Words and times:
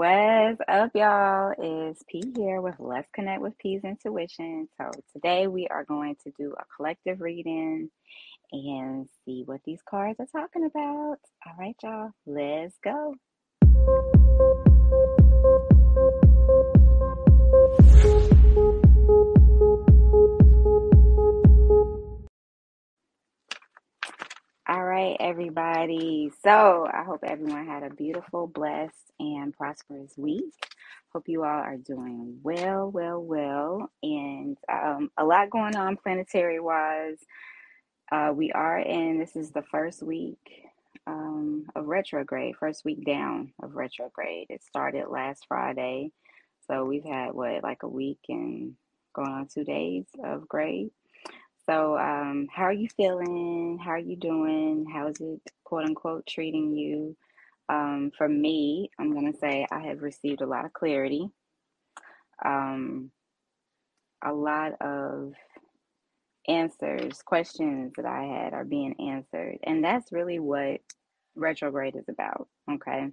What's 0.00 0.58
up, 0.66 0.92
y'all? 0.94 1.52
Is 1.62 2.02
P 2.08 2.22
here 2.34 2.62
with 2.62 2.76
Let's 2.78 3.10
Connect 3.14 3.42
with 3.42 3.58
P's 3.58 3.82
Intuition. 3.84 4.66
So, 4.78 4.90
today 5.12 5.46
we 5.46 5.68
are 5.68 5.84
going 5.84 6.16
to 6.24 6.32
do 6.38 6.54
a 6.58 6.64
collective 6.74 7.20
reading 7.20 7.90
and 8.50 9.06
see 9.26 9.42
what 9.44 9.60
these 9.66 9.82
cards 9.86 10.18
are 10.18 10.40
talking 10.40 10.64
about. 10.64 11.18
All 11.46 11.54
right, 11.58 11.76
y'all, 11.82 12.12
let's 12.24 12.78
go. 12.82 13.14
Right, 25.00 25.16
everybody. 25.20 26.30
So 26.44 26.86
I 26.92 27.04
hope 27.04 27.20
everyone 27.24 27.66
had 27.66 27.82
a 27.82 27.90
beautiful, 27.94 28.46
blessed, 28.46 29.12
and 29.18 29.56
prosperous 29.56 30.12
week. 30.18 30.52
Hope 31.12 31.24
you 31.26 31.42
all 31.42 31.48
are 31.48 31.78
doing 31.78 32.38
well, 32.42 32.90
well, 32.90 33.22
well, 33.22 33.90
and 34.02 34.58
um, 34.70 35.10
a 35.16 35.24
lot 35.24 35.48
going 35.50 35.74
on 35.74 35.96
planetary 35.96 36.60
wise. 36.60 37.16
Uh, 38.12 38.32
we 38.34 38.52
are 38.52 38.78
in, 38.78 39.18
this 39.18 39.36
is 39.36 39.52
the 39.52 39.62
first 39.62 40.02
week 40.02 40.38
um, 41.06 41.66
of 41.74 41.86
retrograde, 41.86 42.56
first 42.56 42.84
week 42.84 43.04
down 43.06 43.52
of 43.62 43.76
retrograde. 43.76 44.48
It 44.50 44.62
started 44.62 45.08
last 45.08 45.46
Friday. 45.48 46.12
So 46.66 46.84
we've 46.84 47.04
had 47.04 47.32
what, 47.32 47.62
like 47.62 47.84
a 47.84 47.88
week 47.88 48.20
and 48.28 48.74
going 49.14 49.30
on 49.30 49.48
two 49.48 49.64
days 49.64 50.04
of 50.22 50.46
grade. 50.46 50.90
So, 51.68 51.98
um, 51.98 52.48
how 52.52 52.64
are 52.64 52.72
you 52.72 52.88
feeling? 52.96 53.78
How 53.82 53.92
are 53.92 53.98
you 53.98 54.16
doing? 54.16 54.86
How 54.92 55.08
is 55.08 55.20
it, 55.20 55.40
quote 55.64 55.84
unquote, 55.84 56.26
treating 56.26 56.74
you? 56.74 57.16
Um, 57.68 58.10
for 58.16 58.28
me, 58.28 58.90
I'm 58.98 59.12
going 59.12 59.32
to 59.32 59.38
say 59.38 59.66
I 59.70 59.80
have 59.86 60.02
received 60.02 60.40
a 60.40 60.46
lot 60.46 60.64
of 60.64 60.72
clarity. 60.72 61.28
Um, 62.44 63.10
a 64.24 64.32
lot 64.32 64.72
of 64.80 65.34
answers, 66.48 67.22
questions 67.22 67.92
that 67.96 68.06
I 68.06 68.24
had 68.24 68.52
are 68.52 68.64
being 68.64 68.94
answered. 69.00 69.58
And 69.64 69.84
that's 69.84 70.12
really 70.12 70.38
what 70.38 70.80
retrograde 71.36 71.96
is 71.96 72.08
about. 72.08 72.48
Okay. 72.70 73.08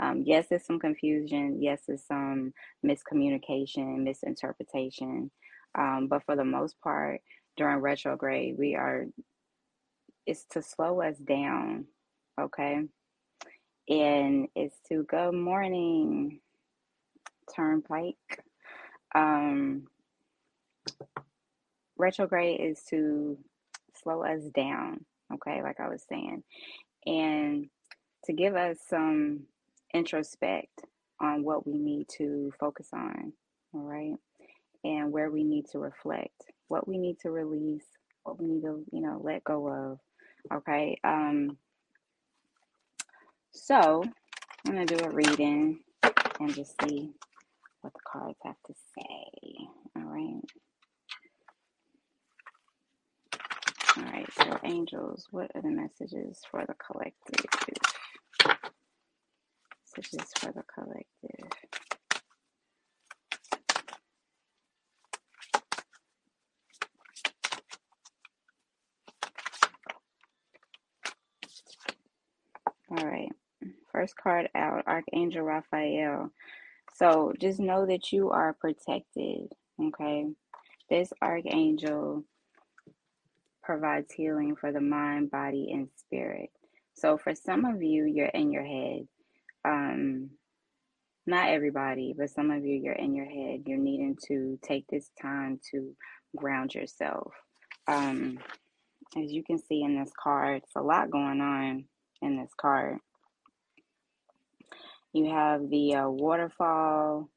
Um, 0.00 0.22
yes, 0.26 0.46
there's 0.48 0.66
some 0.66 0.78
confusion. 0.78 1.62
Yes, 1.62 1.82
there's 1.86 2.04
some 2.04 2.52
miscommunication, 2.84 4.02
misinterpretation. 4.02 5.30
Um, 5.76 6.08
but 6.08 6.24
for 6.24 6.36
the 6.36 6.44
most 6.44 6.78
part, 6.80 7.20
during 7.56 7.78
retrograde, 7.78 8.56
we 8.58 8.74
are, 8.74 9.06
it's 10.26 10.44
to 10.52 10.62
slow 10.62 11.02
us 11.02 11.16
down, 11.18 11.86
okay? 12.40 12.82
And 13.88 14.48
it's 14.54 14.76
to 14.88 15.04
good 15.04 15.34
morning, 15.34 16.40
turnpike. 17.54 18.16
Um, 19.14 19.88
retrograde 21.98 22.60
is 22.60 22.82
to 22.90 23.38
slow 24.02 24.24
us 24.24 24.42
down, 24.54 25.04
okay, 25.34 25.62
like 25.62 25.80
I 25.80 25.88
was 25.88 26.04
saying, 26.08 26.42
and 27.06 27.68
to 28.24 28.32
give 28.32 28.56
us 28.56 28.78
some 28.88 29.40
introspect 29.94 30.80
on 31.20 31.44
what 31.44 31.66
we 31.66 31.78
need 31.78 32.08
to 32.18 32.52
focus 32.58 32.88
on, 32.92 33.32
all 33.74 33.82
right, 33.82 34.16
and 34.84 35.12
where 35.12 35.30
we 35.30 35.44
need 35.44 35.66
to 35.72 35.78
reflect 35.78 36.42
what 36.72 36.88
we 36.88 36.96
need 36.96 37.18
to 37.20 37.30
release, 37.30 37.84
what 38.22 38.40
we 38.40 38.46
need 38.46 38.62
to, 38.62 38.82
you 38.92 39.02
know, 39.02 39.20
let 39.22 39.44
go 39.44 39.68
of. 39.68 39.98
Okay. 40.50 40.98
Um, 41.04 41.58
so 43.52 44.02
I'm 44.66 44.72
gonna 44.72 44.86
do 44.86 44.96
a 45.04 45.10
reading 45.10 45.80
and 46.40 46.54
just 46.54 46.74
see 46.82 47.10
what 47.82 47.92
the 47.92 48.00
cards 48.10 48.38
have 48.44 48.56
to 48.68 48.74
say. 48.98 49.66
All 49.96 50.04
right. 50.04 50.42
All 53.98 54.04
right, 54.04 54.32
so 54.32 54.58
angels, 54.64 55.26
what 55.30 55.50
are 55.54 55.60
the 55.60 55.68
messages 55.68 56.40
for 56.50 56.64
the 56.66 56.74
collective? 56.74 57.44
Messages 59.98 60.30
for 60.38 60.52
the 60.52 60.62
collective. 60.74 61.50
All 72.90 73.06
right. 73.06 73.30
First 73.92 74.11
card 74.22 74.48
out, 74.54 74.84
Archangel 74.86 75.42
Raphael. 75.42 76.30
So 76.94 77.32
just 77.40 77.58
know 77.60 77.86
that 77.86 78.12
you 78.12 78.30
are 78.30 78.52
protected. 78.54 79.48
Okay. 79.82 80.26
This 80.90 81.12
archangel 81.22 82.24
provides 83.62 84.12
healing 84.12 84.56
for 84.56 84.72
the 84.72 84.80
mind, 84.80 85.30
body, 85.30 85.70
and 85.72 85.88
spirit. 85.96 86.50
So 86.94 87.16
for 87.16 87.34
some 87.34 87.64
of 87.64 87.82
you, 87.82 88.04
you're 88.04 88.26
in 88.26 88.52
your 88.52 88.64
head. 88.64 89.08
Um, 89.64 90.30
not 91.26 91.48
everybody, 91.48 92.14
but 92.16 92.30
some 92.30 92.50
of 92.50 92.64
you, 92.64 92.74
you're 92.82 92.92
in 92.92 93.14
your 93.14 93.26
head. 93.26 93.62
You're 93.66 93.78
needing 93.78 94.16
to 94.26 94.58
take 94.62 94.86
this 94.88 95.10
time 95.20 95.60
to 95.70 95.94
ground 96.36 96.74
yourself. 96.74 97.32
Um, 97.86 98.38
as 99.16 99.32
you 99.32 99.44
can 99.44 99.58
see 99.58 99.82
in 99.82 99.98
this 99.98 100.12
card, 100.20 100.62
it's 100.64 100.76
a 100.76 100.82
lot 100.82 101.10
going 101.10 101.40
on 101.40 101.84
in 102.20 102.36
this 102.36 102.52
card. 102.60 102.98
You 105.12 105.30
have 105.30 105.68
the 105.68 105.94
uh, 105.94 106.08
waterfall. 106.08 107.28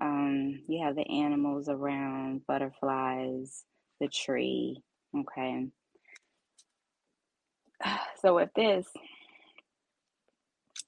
Um, 0.00 0.62
you 0.68 0.84
have 0.84 0.96
the 0.96 1.08
animals 1.08 1.68
around, 1.68 2.46
butterflies, 2.46 3.64
the 4.00 4.08
tree. 4.08 4.82
Okay. 5.16 5.68
So 8.20 8.36
with 8.36 8.48
this, 8.56 8.86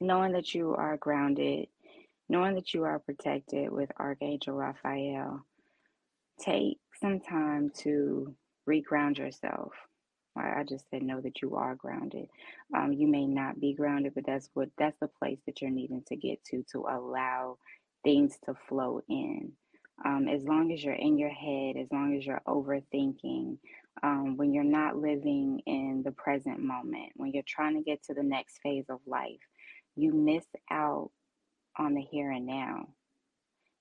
knowing 0.00 0.32
that 0.32 0.54
you 0.54 0.74
are 0.74 0.96
grounded, 0.96 1.66
knowing 2.30 2.54
that 2.54 2.72
you 2.72 2.84
are 2.84 2.98
protected 2.98 3.70
with 3.70 3.90
Archangel 3.98 4.54
Raphael, 4.54 5.44
take 6.40 6.78
some 6.98 7.20
time 7.20 7.70
to 7.80 8.34
reground 8.66 9.18
yourself. 9.18 9.72
I 10.44 10.64
just 10.64 10.88
said 10.90 11.02
know 11.02 11.20
that 11.20 11.42
you 11.42 11.56
are 11.56 11.74
grounded. 11.74 12.28
Um, 12.74 12.92
you 12.92 13.06
may 13.06 13.26
not 13.26 13.60
be 13.60 13.74
grounded, 13.74 14.14
but 14.14 14.26
that's 14.26 14.48
what 14.54 14.68
that's 14.78 14.98
the 15.00 15.08
place 15.08 15.38
that 15.46 15.60
you're 15.60 15.70
needing 15.70 16.02
to 16.08 16.16
get 16.16 16.44
to 16.46 16.64
to 16.72 16.86
allow 16.88 17.58
things 18.04 18.38
to 18.44 18.54
flow 18.68 19.00
in. 19.08 19.52
Um, 20.04 20.28
as 20.28 20.44
long 20.44 20.72
as 20.72 20.84
you're 20.84 20.94
in 20.94 21.18
your 21.18 21.30
head, 21.30 21.76
as 21.76 21.88
long 21.90 22.16
as 22.16 22.26
you're 22.26 22.42
overthinking, 22.46 23.56
um, 24.02 24.36
when 24.36 24.52
you're 24.52 24.64
not 24.64 24.96
living 24.96 25.60
in 25.66 26.02
the 26.04 26.12
present 26.12 26.60
moment, 26.60 27.12
when 27.16 27.32
you're 27.32 27.42
trying 27.46 27.76
to 27.76 27.82
get 27.82 28.02
to 28.04 28.14
the 28.14 28.22
next 28.22 28.58
phase 28.62 28.84
of 28.90 29.00
life, 29.06 29.40
you 29.94 30.12
miss 30.12 30.44
out 30.70 31.10
on 31.78 31.94
the 31.94 32.02
here 32.02 32.30
and 32.30 32.46
now. 32.46 32.88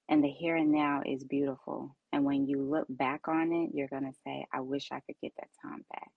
And 0.08 0.24
the 0.24 0.30
here 0.30 0.56
and 0.56 0.72
now 0.72 1.02
is 1.06 1.24
beautiful. 1.24 1.96
And 2.14 2.24
when 2.24 2.48
you 2.48 2.62
look 2.62 2.86
back 2.90 3.28
on 3.28 3.52
it, 3.52 3.72
you're 3.74 3.90
going 3.90 4.06
to 4.06 4.18
say, 4.24 4.46
I 4.54 4.62
wish 4.62 4.90
I 4.92 5.02
could 5.02 5.16
get 5.22 5.34
that 5.38 5.50
time 5.62 5.84
back. 5.92 6.10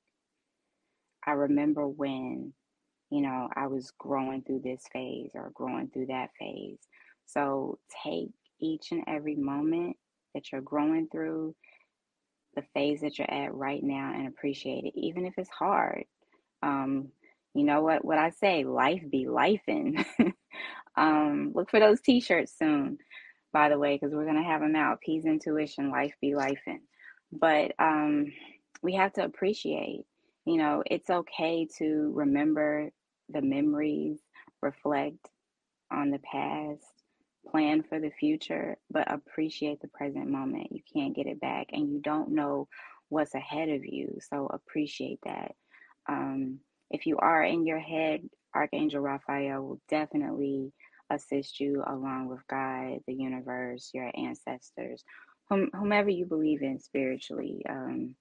I 1.29 1.33
remember 1.33 1.87
when, 1.87 2.55
you 3.11 3.21
know, 3.21 3.51
I 3.55 3.67
was 3.67 3.93
growing 3.99 4.43
through 4.43 4.63
this 4.65 4.83
phase 4.95 5.33
or 5.35 5.51
growing 5.53 5.89
through 5.89 6.07
that 6.07 6.31
phase. 6.41 6.79
So 7.27 7.79
take 8.03 8.31
each 8.61 8.93
and 8.93 9.05
every 9.07 9.37
moment 9.37 9.99
that 10.35 10.51
you're 10.51 10.63
growing 10.63 11.07
through, 11.13 11.55
the 12.57 12.63
phase 12.73 13.03
that 13.03 13.19
you're 13.19 13.31
at 13.31 13.55
right 13.55 13.83
now, 13.83 14.15
and 14.15 14.27
appreciate 14.27 14.85
it, 14.85 14.95
even 14.99 15.27
if 15.27 15.35
it's 15.37 15.51
hard. 15.51 16.05
Um, 16.63 17.09
you 17.55 17.65
know 17.65 17.83
what? 17.83 18.07
What 18.07 18.17
I 18.19 18.31
say, 18.31 18.65
life 18.65 19.03
be 19.11 19.27
lifing. 19.27 20.07
um, 20.97 21.53
look 21.55 21.71
for 21.71 21.79
those 21.79 22.01
T-shirts 22.01 22.55
soon, 22.59 22.97
by 23.53 23.69
the 23.69 23.79
way, 23.79 23.97
because 23.97 24.15
we're 24.15 24.25
gonna 24.25 24.43
have 24.43 24.63
them 24.63 24.77
out. 24.77 25.03
P's 25.03 25.27
intuition, 25.27 25.91
life 25.91 26.15
be 26.23 26.33
lifing. 26.33 26.81
But 27.31 27.73
um, 27.79 28.33
we 28.83 28.95
have 28.95 29.13
to 29.15 29.25
appreciate 29.25 30.05
you 30.49 30.57
know, 30.57 30.83
it's 30.87 31.11
okay 31.11 31.69
to 31.79 32.11
remember 32.15 32.91
the 33.29 33.43
memories, 33.43 34.19
reflect 34.63 35.29
on 35.93 36.11
the 36.11 36.21
past, 36.21 36.85
plan 37.51 37.83
for 37.83 38.01
the 38.01 38.11
future, 38.11 38.77
but 38.91 39.11
appreciate 39.11 39.81
the 39.81 39.89
present 39.89 40.29
moment. 40.29 40.73
You 40.73 40.81
can't 40.93 41.15
get 41.15 41.27
it 41.27 41.41
back, 41.41 41.69
and 41.73 41.91
you 41.93 42.01
don't 42.01 42.31
know 42.33 42.69
what's 43.09 43.35
ahead 43.35 43.69
of 43.69 43.85
you. 43.85 44.19
So 44.31 44.47
appreciate 44.47 45.21
that. 45.25 45.53
Um, 46.09 46.61
if 46.91 47.07
you 47.07 47.19
are 47.19 47.43
in 47.43 47.67
your 47.67 47.81
head, 47.81 48.23
Archangel 48.55 49.01
Raphael 49.01 49.63
will 49.63 49.81
definitely 49.89 50.73
assist 51.11 51.61
you 51.61 51.83
along 51.87 52.29
with 52.29 52.47
God, 52.49 52.99
the 53.07 53.15
universe, 53.15 53.91
your 53.95 54.11
ancestors, 54.15 55.05
whom, 55.49 55.71
whomever 55.75 56.11
you 56.11 56.27
believe 56.27 56.63
in 56.63 56.81
spiritually. 56.81 57.63
Um, 57.69 58.15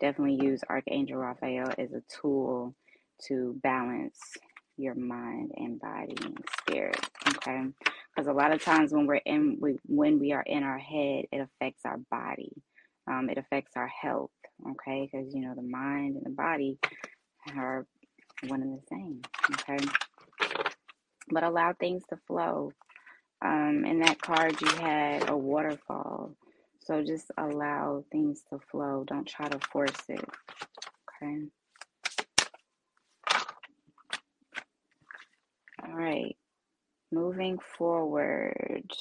definitely 0.00 0.44
use 0.44 0.62
Archangel 0.68 1.18
Raphael 1.18 1.72
as 1.78 1.92
a 1.92 2.02
tool 2.20 2.74
to 3.28 3.58
balance 3.62 4.18
your 4.76 4.94
mind 4.94 5.52
and 5.56 5.80
body 5.80 6.16
and 6.24 6.38
spirit. 6.60 7.00
Okay. 7.28 7.64
because 8.14 8.28
a 8.28 8.32
lot 8.32 8.52
of 8.52 8.62
times 8.62 8.92
when 8.92 9.06
we're 9.06 9.16
in 9.16 9.58
we, 9.60 9.78
when 9.86 10.18
we 10.18 10.32
are 10.32 10.42
in 10.42 10.62
our 10.62 10.78
head 10.78 11.26
it 11.32 11.40
affects 11.40 11.82
our 11.84 11.98
body 12.10 12.52
um, 13.10 13.28
it 13.30 13.38
affects 13.38 13.72
our 13.76 13.88
health 13.88 14.30
okay 14.70 15.08
because 15.10 15.34
you 15.34 15.42
know 15.42 15.54
the 15.54 15.62
mind 15.62 16.16
and 16.16 16.26
the 16.26 16.30
body 16.30 16.78
are 17.56 17.86
one 18.48 18.62
and 18.62 18.78
the 18.78 18.82
same 18.90 19.20
okay 19.52 19.84
but 21.30 21.44
allow 21.44 21.72
things 21.74 22.02
to 22.10 22.18
flow 22.26 22.72
um, 23.44 23.84
in 23.86 24.00
that 24.00 24.20
card 24.20 24.60
you 24.60 24.68
had 24.68 25.28
a 25.28 25.36
waterfall 25.36 26.34
so 26.86 27.02
just 27.02 27.30
allow 27.38 28.04
things 28.12 28.42
to 28.50 28.58
flow 28.70 29.04
don't 29.06 29.28
try 29.28 29.48
to 29.48 29.58
force 29.72 30.04
it 30.08 30.24
okay 31.22 31.42
all 35.84 35.94
right 35.94 36.36
moving 37.12 37.58
forward 37.78 38.92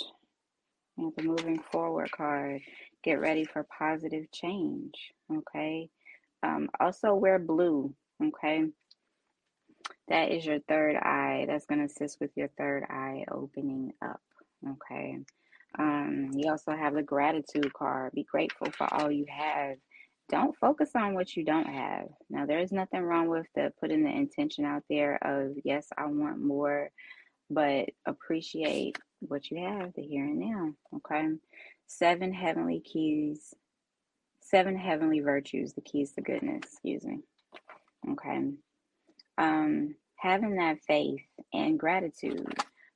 And 0.98 1.12
the 1.18 1.24
moving 1.24 1.60
forward 1.72 2.12
card. 2.12 2.62
Get 3.04 3.20
ready 3.20 3.46
for 3.46 3.66
positive 3.78 4.32
change. 4.32 5.14
Okay. 5.34 5.90
Um, 6.44 6.70
also 6.80 7.14
wear 7.16 7.40
blue. 7.40 7.94
Okay. 8.24 8.66
That 10.08 10.32
is 10.32 10.46
your 10.46 10.60
third 10.68 10.96
eye. 10.96 11.46
That's 11.48 11.66
going 11.66 11.80
to 11.80 11.86
assist 11.86 12.20
with 12.22 12.32
your 12.36 12.50
third 12.58 12.84
eye 12.90 13.26
opening 13.32 13.94
up. 14.04 14.22
Okay. 14.68 15.20
Um, 15.78 16.32
you 16.34 16.50
also 16.50 16.72
have 16.72 16.94
the 16.94 17.04
gratitude 17.04 17.74
card. 17.74 18.14
Be 18.14 18.24
grateful 18.24 18.72
for 18.72 18.92
all 18.94 19.12
you 19.12 19.26
have. 19.30 19.78
Don't 20.30 20.56
focus 20.58 20.92
on 20.96 21.14
what 21.14 21.36
you 21.36 21.44
don't 21.44 21.68
have. 21.68 22.08
Now, 22.30 22.46
there's 22.46 22.72
nothing 22.72 23.02
wrong 23.02 23.28
with 23.28 23.46
the 23.56 23.72
putting 23.80 24.04
the 24.04 24.10
intention 24.10 24.66
out 24.66 24.84
there 24.90 25.20
of, 25.22 25.54
yes, 25.64 25.88
I 25.98 26.06
want 26.06 26.40
more 26.40 26.90
but 27.50 27.90
appreciate 28.06 28.98
what 29.20 29.50
you 29.50 29.58
have, 29.64 29.94
the 29.94 30.02
here 30.02 30.26
and 30.26 30.40
now. 30.40 30.72
Okay. 30.96 31.30
Seven 31.88 32.34
heavenly 32.34 32.80
keys, 32.80 33.54
seven 34.42 34.76
heavenly 34.78 35.20
virtues, 35.20 35.74
the 35.74 35.82
keys 35.82 36.14
to 36.14 36.22
goodness, 36.22 36.64
excuse 36.64 37.06
me. 37.06 37.20
Okay. 38.10 38.52
Um, 39.38 39.96
having 40.16 40.56
that 40.56 40.80
faith 40.88 41.22
and 41.54 41.80
gratitude 41.80 42.48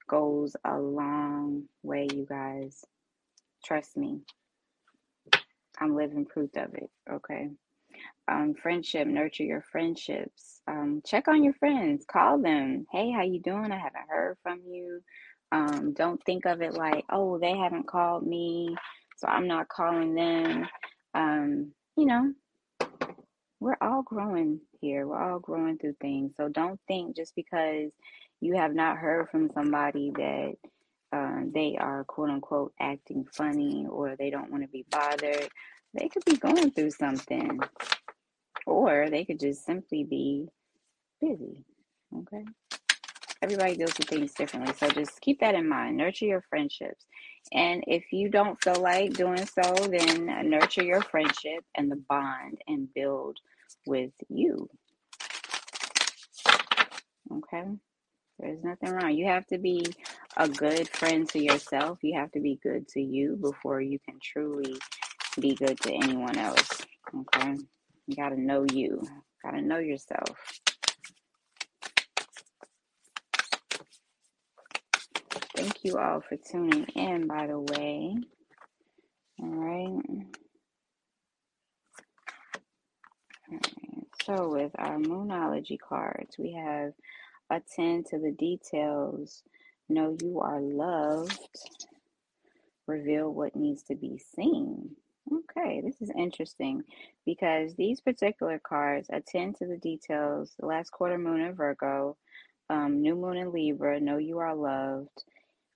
goes 0.10 0.56
a 0.66 0.78
long 0.78 1.64
way, 1.84 2.08
you 2.14 2.26
guys. 2.28 2.84
Trust 3.64 3.96
me. 3.96 4.20
I'm 5.80 5.96
living 5.96 6.26
proof 6.26 6.50
of 6.58 6.74
it. 6.74 6.90
Okay? 7.10 7.50
Um, 8.28 8.54
friendship 8.54 9.08
nurture 9.08 9.44
your 9.44 9.64
friendships. 9.72 10.62
Um, 10.68 11.02
check 11.06 11.28
on 11.28 11.44
your 11.44 11.54
friends. 11.54 12.06
Call 12.12 12.42
them. 12.42 12.86
Hey 12.92 13.12
how 13.12 13.24
you 13.24 13.40
doing? 13.40 13.72
I 13.72 13.78
haven't 13.78 14.10
heard 14.10 14.38
from 14.44 14.60
you. 14.68 15.02
Um, 15.52 15.94
don't 15.94 16.22
think 16.26 16.46
of 16.46 16.62
it 16.62 16.74
like 16.74 17.06
oh 17.10 17.40
they 17.40 17.58
haven't 17.58 17.88
called 17.88 18.26
me 18.28 18.76
so 19.18 19.28
i'm 19.28 19.48
not 19.48 19.68
calling 19.68 20.14
them. 20.14 20.68
Um, 21.16 21.72
you 21.98 22.06
know 22.06 22.32
we're 23.60 23.78
all 23.82 24.04
growing 24.04 24.62
here. 24.80 25.06
We're 25.08 25.22
all 25.22 25.40
growing 25.40 25.78
through 25.78 25.96
things. 26.02 26.34
So 26.38 26.48
don't 26.48 26.80
think 26.88 27.16
just 27.16 27.36
because 27.36 27.92
you 28.42 28.56
have 28.56 28.74
not 28.74 28.98
heard 28.98 29.30
from 29.30 29.50
somebody 29.54 30.12
that 30.16 30.56
uh, 31.12 31.42
they 31.54 31.78
are 31.80 32.04
quote 32.04 32.30
unquote 32.30 32.74
acting 32.80 33.26
funny 33.34 33.86
or 33.90 34.16
they 34.16 34.30
don't 34.30 34.52
want 34.52 34.64
to 34.64 34.70
be 34.70 34.86
bothered 34.92 35.50
they 35.94 36.08
could 36.08 36.26
be 36.26 36.38
going 36.38 36.72
through 36.72 36.92
something 36.92 37.60
or 38.66 39.10
they 39.10 39.26
could 39.26 39.40
just 39.40 39.66
simply 39.66 40.04
be 40.04 40.48
busy. 41.20 41.64
Okay. 42.16 42.44
Everybody 43.42 43.78
deals 43.78 43.98
with 43.98 44.10
things 44.10 44.34
differently. 44.34 44.74
So 44.78 44.90
just 44.90 45.22
keep 45.22 45.40
that 45.40 45.56
in 45.56 45.68
mind. 45.68 45.98
Nurture 45.98 46.26
your 46.26 46.44
friendships. 46.50 47.06
And 47.54 47.84
if 47.88 48.12
you 48.12 48.30
don't 48.30 48.62
feel 48.62 48.76
like 48.76 49.14
doing 49.14 49.46
so, 49.46 49.74
then 49.88 50.50
nurture 50.50 50.84
your 50.84 51.02
friendship 51.02 51.64
and 51.76 51.90
the 51.90 52.04
bond 52.10 52.60
and 52.68 52.94
build 52.94 53.38
with 53.88 54.12
you. 54.28 54.70
Okay. 57.32 57.64
There's 58.40 58.64
nothing 58.64 58.92
wrong. 58.92 59.12
You 59.14 59.28
have 59.28 59.46
to 59.48 59.58
be 59.58 59.86
a 60.38 60.48
good 60.48 60.90
friend 60.90 61.28
to 61.30 61.44
yourself. 61.44 62.00
You 62.02 62.18
have 62.20 62.32
to 62.34 62.40
be 62.40 62.60
good 62.64 62.88
to 62.90 63.02
you 63.02 63.38
before 63.42 63.82
you 63.82 64.00
can 64.00 64.20
truly 64.22 64.76
be 65.40 65.56
good 65.56 65.80
to 65.82 65.94
anyone 65.94 66.38
else. 66.38 66.82
Okay. 67.16 67.56
You 68.08 68.16
got 68.16 68.30
to 68.30 68.40
know 68.40 68.66
you, 68.72 69.04
got 69.44 69.52
to 69.52 69.62
know 69.62 69.80
yourself. 69.80 70.38
Thank 75.56 75.84
you 75.84 75.98
all 75.98 76.22
for 76.22 76.38
tuning 76.38 76.86
in, 76.96 77.28
by 77.28 77.48
the 77.48 77.60
way. 77.60 78.16
All 79.42 79.50
right. 79.50 80.04
All 83.52 83.52
right. 83.52 84.08
So, 84.26 84.50
with 84.50 84.72
our 84.78 84.98
Moonology 84.98 85.78
cards, 85.80 86.38
we 86.38 86.54
have 86.54 86.94
attend 87.50 88.06
to 88.08 88.20
the 88.20 88.32
details, 88.32 89.44
know 89.88 90.16
you 90.22 90.40
are 90.40 90.62
loved, 90.62 91.40
reveal 92.88 93.32
what 93.32 93.56
needs 93.56 93.84
to 93.84 93.96
be 93.96 94.18
seen. 94.36 94.96
Okay, 95.32 95.82
this 95.82 96.02
is 96.02 96.12
interesting 96.18 96.84
because 97.26 97.76
these 97.76 98.02
particular 98.02 98.60
cards 98.60 99.10
attend 99.12 99.58
to 99.58 99.68
the 99.68 99.78
details. 99.78 100.54
The 100.60 100.66
last 100.66 100.92
quarter 100.92 101.18
moon 101.18 101.42
in 101.42 101.54
Virgo, 101.54 102.18
um, 102.70 103.02
new 103.02 103.16
moon 103.16 103.38
in 103.38 103.52
Libra, 103.52 104.00
know 104.00 104.18
you 104.18 104.40
are 104.40 104.56
loved. 104.56 105.24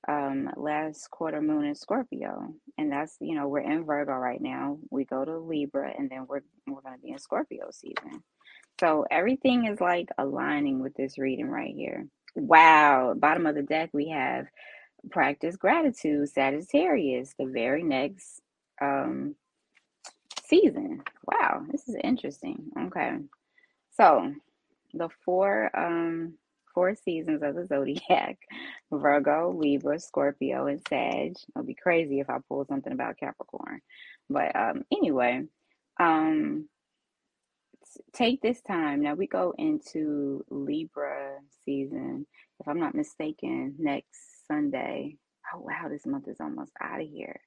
Um, 0.06 0.50
last 0.58 1.10
quarter 1.12 1.42
moon 1.42 1.64
in 1.64 1.75
Scorpio, 1.75 2.54
and 2.78 2.92
that's 2.92 3.16
you 3.22 3.36
know 3.36 3.48
we're 3.48 3.60
in 3.60 3.86
Virgo 3.86 4.12
right 4.14 4.42
now. 4.42 4.78
We 4.90 5.06
go 5.06 5.24
to 5.24 5.38
Libra, 5.38 5.94
and 5.98 6.10
then 6.10 6.25
we're 6.28 6.42
we're 6.68 6.81
going 6.81 6.96
to 6.96 7.02
be 7.02 7.12
in 7.12 7.20
Scorpio 7.20 7.70
season. 7.72 8.22
So 8.80 9.06
everything 9.10 9.66
is 9.66 9.80
like 9.80 10.10
aligning 10.18 10.80
with 10.80 10.96
this 10.96 11.18
reading 11.18 11.50
right 11.50 11.74
here. 11.74 12.08
Wow, 12.36 13.14
bottom 13.16 13.46
of 13.46 13.56
the 13.56 13.62
deck 13.62 13.92
we 13.94 14.10
have 14.10 14.48
practice 15.12 15.56
gratitude, 15.56 16.30
Sagittarius, 16.30 17.34
the 17.38 17.46
very 17.46 17.84
next 17.84 18.42
um 18.81 19.36
season. 20.46 21.04
Wow, 21.25 21.66
this 21.72 21.88
is 21.88 21.96
interesting. 22.04 22.72
Okay. 22.88 23.18
So 23.96 24.34
the 24.94 25.10
four 25.25 25.70
um 25.78 26.34
four 26.74 26.96
seasons 26.96 27.44
of 27.44 27.56
the 27.56 27.66
zodiac 27.68 28.38
Virgo, 28.92 29.52
Libra, 29.56 30.00
Scorpio, 30.00 30.68
and 30.68 30.81
Sag. 30.90 31.36
It'll 31.56 31.65
be 31.65 31.75
crazy 31.75 32.20
if 32.20 32.30
I 32.30 32.38
pull 32.50 32.65
something 32.65 32.94
about 32.94 33.18
Capricorn. 33.18 33.82
But 34.30 34.56
um 34.56 34.84
anyway, 34.92 35.44
um 36.00 36.68
take 38.14 38.42
this 38.42 38.62
time. 38.62 39.02
Now 39.02 39.16
we 39.16 39.28
go 39.28 39.54
into 39.58 40.46
Libra 40.50 41.38
season, 41.66 42.28
if 42.60 42.68
I'm 42.68 42.80
not 42.80 42.96
mistaken, 42.96 43.76
next 43.80 44.48
Sunday. 44.48 45.18
Oh 45.54 45.62
wow, 45.62 45.90
this 45.90 46.06
month 46.06 46.28
is 46.28 46.38
almost 46.42 46.72
out 46.82 47.02
of 47.02 47.08
here. 47.08 47.42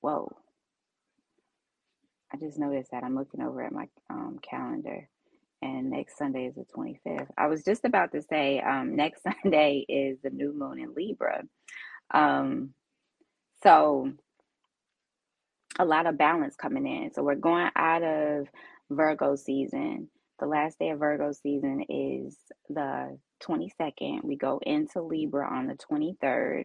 Whoa. 0.00 0.30
I 2.32 2.38
just 2.38 2.58
noticed 2.58 2.90
that 2.92 3.04
I'm 3.04 3.16
looking 3.16 3.42
over 3.42 3.62
at 3.62 3.72
my 3.72 3.88
um, 4.10 4.38
calendar, 4.42 5.08
and 5.62 5.90
next 5.90 6.18
Sunday 6.18 6.46
is 6.46 6.54
the 6.54 6.64
25th. 6.76 7.28
I 7.38 7.48
was 7.48 7.64
just 7.64 7.84
about 7.84 8.12
to 8.12 8.22
say 8.22 8.60
um, 8.60 8.96
next 8.96 9.22
Sunday 9.22 9.84
is 9.88 10.18
the 10.22 10.30
new 10.30 10.52
moon 10.52 10.80
in 10.80 10.94
Libra. 10.94 11.42
Um, 12.12 12.74
so 13.62 14.12
a 15.78 15.84
lot 15.84 16.06
of 16.06 16.18
balance 16.18 16.56
coming 16.56 16.86
in. 16.86 17.12
So 17.14 17.22
we're 17.22 17.36
going 17.36 17.70
out 17.76 18.02
of 18.02 18.48
Virgo 18.90 19.36
season. 19.36 20.08
The 20.38 20.46
last 20.46 20.78
day 20.78 20.90
of 20.90 20.98
Virgo 20.98 21.32
season 21.32 21.84
is 21.88 22.36
the 22.68 23.18
22nd. 23.42 24.24
We 24.24 24.36
go 24.36 24.60
into 24.62 25.02
Libra 25.02 25.48
on 25.48 25.66
the 25.66 25.76
23rd 25.76 26.64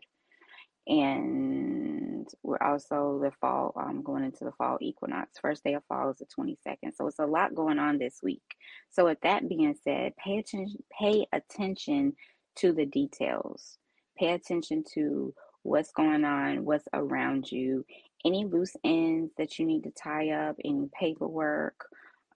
and 0.87 2.27
we're 2.43 2.61
also 2.61 3.19
the 3.23 3.31
fall 3.41 3.73
um, 3.75 4.03
going 4.03 4.23
into 4.23 4.43
the 4.43 4.51
fall 4.51 4.77
equinox. 4.81 5.39
First 5.41 5.63
day 5.63 5.73
of 5.73 5.83
fall 5.87 6.11
is 6.11 6.17
the 6.17 6.25
22nd 6.25 6.95
so 6.95 7.07
it's 7.07 7.19
a 7.19 7.25
lot 7.25 7.55
going 7.55 7.79
on 7.79 7.97
this 7.97 8.19
week. 8.21 8.43
So 8.91 9.05
with 9.05 9.19
that 9.21 9.49
being 9.49 9.75
said 9.83 10.13
pay 10.17 10.37
attention 10.37 10.83
pay 10.97 11.27
attention 11.33 12.13
to 12.57 12.71
the 12.71 12.85
details. 12.85 13.77
Pay 14.17 14.33
attention 14.33 14.83
to 14.93 15.33
what's 15.63 15.91
going 15.91 16.23
on 16.23 16.65
what's 16.65 16.87
around 16.93 17.51
you. 17.51 17.83
Any 18.23 18.45
loose 18.45 18.75
ends 18.83 19.31
that 19.37 19.57
you 19.57 19.65
need 19.65 19.83
to 19.83 19.91
tie 19.91 20.29
up 20.29 20.55
any 20.63 20.87
paperwork 20.99 21.87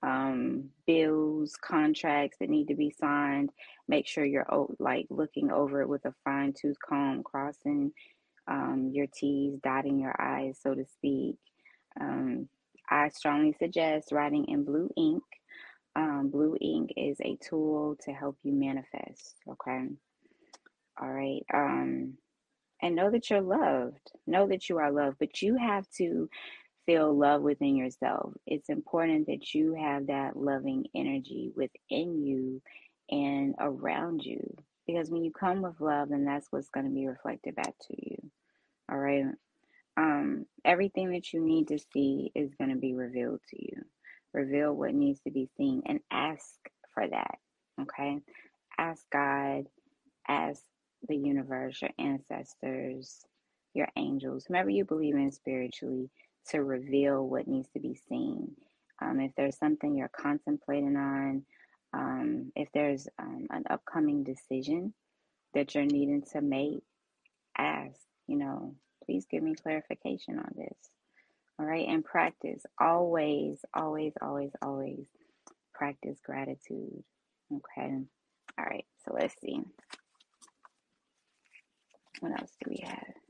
um, 0.04 0.70
bills 0.88 1.56
contracts 1.62 2.38
that 2.40 2.50
need 2.50 2.68
to 2.68 2.76
be 2.76 2.90
signed 2.90 3.50
make 3.88 4.08
sure 4.08 4.24
you're 4.24 4.46
like 4.80 5.08
looking 5.10 5.52
over 5.52 5.82
it 5.82 5.90
with 5.90 6.06
a 6.06 6.14
fine-tooth 6.24 6.78
comb 6.88 7.24
crossing 7.24 7.92
um, 8.50 8.92
your 8.94 9.08
T's, 9.14 9.60
dotting 9.64 10.00
your 10.00 10.20
I's, 10.20 10.58
so 10.62 10.74
to 10.74 10.86
speak. 10.86 11.36
Um, 12.00 12.50
I 12.90 13.10
strongly 13.10 13.54
suggest 13.54 14.12
writing 14.12 14.46
in 14.48 14.64
blue 14.64 14.90
ink. 14.98 15.24
Um, 15.96 16.30
blue 16.32 16.56
ink 16.60 16.92
is 16.98 17.18
a 17.22 17.38
tool 17.38 17.98
to 18.06 18.12
help 18.12 18.38
you 18.44 18.54
manifest. 18.54 19.36
Okay. 19.50 19.88
All 21.02 21.10
right. 21.10 21.46
Um, 21.54 22.14
and 22.82 22.96
know 22.96 23.12
that 23.12 23.30
you're 23.30 23.42
loved. 23.42 24.12
Know 24.26 24.48
that 24.48 24.70
you 24.70 24.78
are 24.78 24.92
loved, 24.92 25.18
but 25.20 25.42
you 25.42 25.58
have 25.58 25.86
to 25.98 26.30
feel 26.86 27.14
love 27.18 27.42
within 27.42 27.76
yourself. 27.76 28.34
It's 28.48 28.70
important 28.70 29.28
that 29.28 29.54
you 29.54 29.76
have 29.76 30.08
that 30.08 30.36
loving 30.38 30.86
energy 30.96 31.52
within 31.56 32.24
you 32.24 32.62
and 33.12 33.56
around 33.60 34.24
you. 34.24 34.56
Because 34.88 35.10
when 35.12 35.24
you 35.24 35.32
come 35.32 35.62
with 35.62 35.80
love, 35.80 36.10
then 36.10 36.26
that's 36.26 36.48
what's 36.52 36.70
going 36.70 36.86
to 36.88 36.92
be 36.92 37.08
reflected 37.08 37.56
back 37.56 37.76
to 37.88 37.96
you. 37.98 38.18
All 38.92 38.98
right. 38.98 39.26
Um, 39.98 40.46
everything 40.66 41.12
that 41.12 41.34
you 41.34 41.42
need 41.42 41.68
to 41.70 41.80
see 41.94 42.32
is 42.36 42.56
going 42.56 42.72
to 42.72 42.78
be 42.78 42.94
revealed 42.94 43.42
to 43.50 43.62
you. 43.62 43.84
Reveal 44.34 44.74
what 44.74 44.94
needs 44.94 45.20
to 45.22 45.32
be 45.32 45.50
seen 45.58 45.84
and 45.86 46.00
ask 46.12 46.56
for 46.94 47.08
that. 47.08 47.38
Okay. 47.82 48.20
Ask 48.78 49.04
God, 49.12 49.66
ask 50.28 50.62
the 51.08 51.16
universe, 51.16 51.82
your 51.82 51.92
ancestors, 52.00 53.22
your 53.74 53.88
angels, 53.96 54.46
whomever 54.46 54.70
you 54.70 54.86
believe 54.86 55.16
in 55.16 55.32
spiritually, 55.32 56.10
to 56.52 56.64
reveal 56.64 57.28
what 57.28 57.48
needs 57.48 57.70
to 57.74 57.80
be 57.80 58.00
seen. 58.10 58.56
Um, 59.02 59.20
if 59.22 59.32
there's 59.38 59.58
something 59.58 59.96
you're 59.96 60.10
contemplating 60.10 60.96
on, 60.98 61.44
um, 61.94 62.52
if 62.56 62.70
there's 62.74 63.08
um, 63.20 63.48
an 63.52 63.64
upcoming 63.70 64.24
decision 64.24 64.94
that 65.54 65.76
you're 65.76 65.86
needing 65.86 66.24
to 66.34 66.42
make, 66.42 66.84
ask, 67.58 67.96
you 68.28 68.38
know, 68.38 68.76
please 69.06 69.26
give 69.30 69.44
me 69.44 69.56
clarification 69.56 70.40
on 70.40 70.54
this. 70.56 70.78
All 71.60 71.66
right, 71.66 71.88
and 71.88 72.04
practice 72.06 72.64
always, 72.80 73.60
always, 73.74 74.14
always, 74.22 74.52
always 74.62 75.06
practice 75.74 76.18
gratitude. 76.26 77.04
Okay, 77.54 77.94
all 78.60 78.66
right, 78.66 78.86
so 79.06 79.14
let's 79.14 79.36
see. 79.42 79.62
What 82.22 82.40
else 82.40 82.52
do 82.64 82.72
we 82.72 82.84
have? 82.88 83.28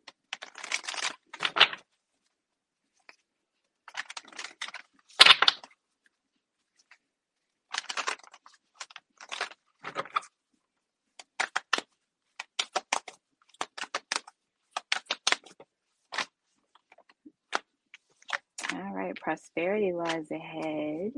All 18.74 18.94
right, 18.94 19.16
prosperity 19.16 19.94
lies 19.94 20.19
ahead 20.32 21.12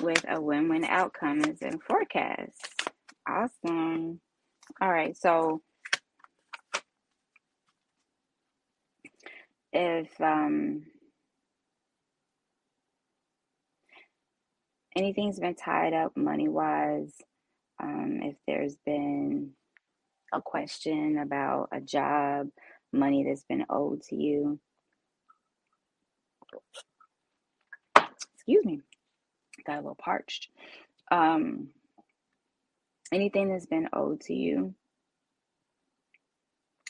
with 0.00 0.24
a 0.28 0.40
win 0.40 0.68
win 0.68 0.84
outcome 0.84 1.40
is 1.44 1.62
in 1.62 1.78
forecast. 1.78 2.90
Awesome. 3.28 4.20
All 4.80 4.90
right, 4.90 5.16
so 5.16 5.62
if 9.72 10.08
um, 10.20 10.84
anything's 14.96 15.38
been 15.40 15.54
tied 15.54 15.92
up 15.92 16.16
money 16.16 16.48
wise, 16.48 17.14
um, 17.82 18.20
if 18.22 18.36
there's 18.46 18.76
been 18.84 19.50
a 20.32 20.40
question 20.40 21.18
about 21.18 21.68
a 21.72 21.80
job, 21.80 22.48
money 22.92 23.24
that's 23.24 23.44
been 23.44 23.64
owed 23.68 24.02
to 24.02 24.16
you, 24.16 24.58
excuse 28.42 28.64
me, 28.64 28.80
got 29.66 29.74
a 29.74 29.82
little 29.82 29.94
parched. 29.94 30.48
Um, 31.10 31.68
anything 33.12 33.48
that's 33.48 33.66
been 33.66 33.88
owed 33.92 34.20
to 34.22 34.34
you, 34.34 34.74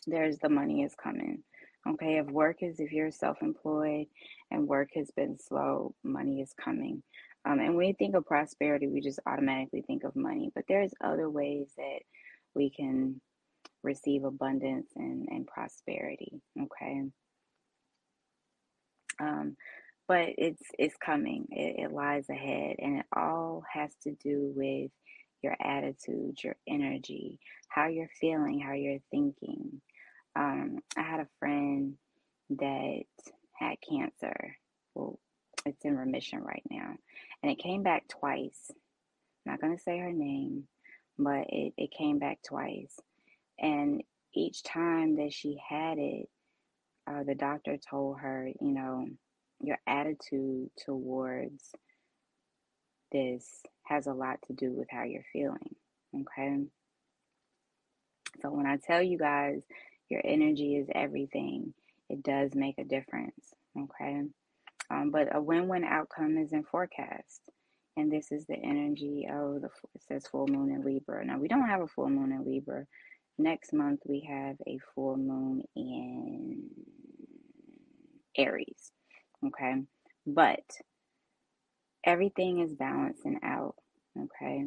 there's 0.07 0.39
the 0.39 0.49
money 0.49 0.83
is 0.83 0.95
coming. 0.95 1.43
Okay, 1.87 2.19
if 2.19 2.27
work 2.27 2.59
is, 2.63 2.81
if 2.81 2.93
you're 2.93 3.11
self 3.11 3.43
employed 3.43 4.07
and 4.51 4.67
work 4.67 4.91
has 4.95 5.11
been 5.15 5.37
slow, 5.39 5.95
money 6.03 6.41
is 6.41 6.55
coming. 6.59 7.03
Um, 7.45 7.59
and 7.59 7.77
when 7.77 7.89
you 7.89 7.95
think 7.99 8.15
of 8.15 8.25
prosperity, 8.25 8.87
we 8.87 9.01
just 9.01 9.19
automatically 9.27 9.83
think 9.83 10.05
of 10.05 10.15
money, 10.15 10.51
but 10.55 10.65
there's 10.69 10.95
other 11.05 11.29
ways 11.29 11.67
that 11.77 12.01
we 12.55 12.71
can 12.71 13.21
receive 13.83 14.25
abundance 14.25 14.87
and, 14.97 15.27
and 15.29 15.47
prosperity. 15.47 16.41
Okay. 16.59 17.03
Um, 19.21 19.57
but 20.09 20.29
it's 20.39 20.63
it's 20.79 20.97
coming. 21.05 21.47
It, 21.51 21.85
it 21.85 21.93
lies 21.93 22.29
ahead, 22.29 22.77
and 22.79 22.99
it 23.01 23.07
all 23.15 23.63
has 23.73 23.91
to 24.05 24.13
do 24.23 24.53
with 24.55 24.91
your 25.43 25.57
attitude, 25.61 26.43
your 26.43 26.57
energy, 26.69 27.39
how 27.69 27.89
you're 27.89 28.11
feeling, 28.21 28.61
how 28.61 28.73
you're 28.75 29.01
thinking. 29.11 29.81
Um, 30.37 30.79
I 30.97 31.03
had 31.03 31.21
a 31.21 31.29
friend 31.39 31.95
that 32.51 33.03
had 33.59 33.77
cancer. 33.89 34.57
Well, 34.95 35.19
it's 35.67 35.85
in 35.85 35.97
remission 35.97 36.41
right 36.41 36.63
now, 36.71 36.95
and 37.43 37.53
it 37.53 37.59
came 37.59 37.83
back 37.83 38.05
twice. 38.09 38.71
I'm 38.71 39.53
not 39.53 39.61
gonna 39.61 39.79
say 39.79 39.99
her 39.99 40.13
name, 40.13 40.65
but 41.19 41.47
it, 41.49 41.75
it 41.77 41.91
came 41.97 42.19
back 42.19 42.39
twice, 42.47 42.95
and 43.59 44.03
each 44.35 44.63
time 44.63 45.17
that 45.17 45.33
she 45.33 45.59
had 45.69 45.99
it, 45.99 46.29
uh, 47.07 47.23
the 47.25 47.35
doctor 47.35 47.77
told 47.91 48.19
her, 48.21 48.49
you 48.61 48.73
know, 48.73 49.07
your 49.63 49.79
attitude 49.87 50.71
towards 50.85 51.71
this 53.13 53.63
has 53.85 54.07
a 54.07 54.13
lot 54.13 54.39
to 54.47 54.53
do 54.53 54.73
with 54.73 54.89
how 54.91 55.05
you're 55.05 55.25
feeling. 55.33 55.75
Okay. 56.15 56.65
So 58.41 58.51
when 58.51 58.67
I 58.67 58.79
tell 58.79 59.03
you 59.03 59.19
guys 59.19 59.63
your 60.09 60.21
energy 60.25 60.77
is 60.77 60.89
everything, 60.95 61.75
it 62.09 62.23
does 62.23 62.55
make 62.55 62.79
a 62.79 62.85
difference. 62.85 63.55
Okay. 63.79 64.23
Um, 64.91 65.11
but 65.11 65.35
a 65.35 65.41
win 65.41 65.69
win 65.69 65.85
outcome 65.85 66.37
is 66.39 66.53
in 66.53 66.65
forecast. 66.65 67.41
And 67.97 68.11
this 68.11 68.33
is 68.33 68.47
the 68.47 68.57
energy 68.57 69.29
of 69.31 69.61
the, 69.61 69.69
it 69.95 70.03
says 70.09 70.27
full 70.27 70.49
moon 70.49 70.71
in 70.71 70.83
Libra. 70.83 71.25
Now, 71.25 71.39
we 71.39 71.49
don't 71.49 71.69
have 71.69 71.83
a 71.83 71.87
full 71.87 72.09
moon 72.09 72.33
in 72.33 72.45
Libra. 72.45 72.87
Next 73.39 73.73
month, 73.73 74.01
we 74.07 74.27
have 74.29 74.57
a 74.67 74.79
full 74.95 75.17
moon 75.17 75.63
in 75.77 76.71
Aries. 78.37 78.93
Okay. 79.63 79.83
But 80.27 80.65
everything 82.05 82.61
is 82.61 82.73
balancing 82.73 83.41
out. 83.43 83.77
Okay. 84.19 84.67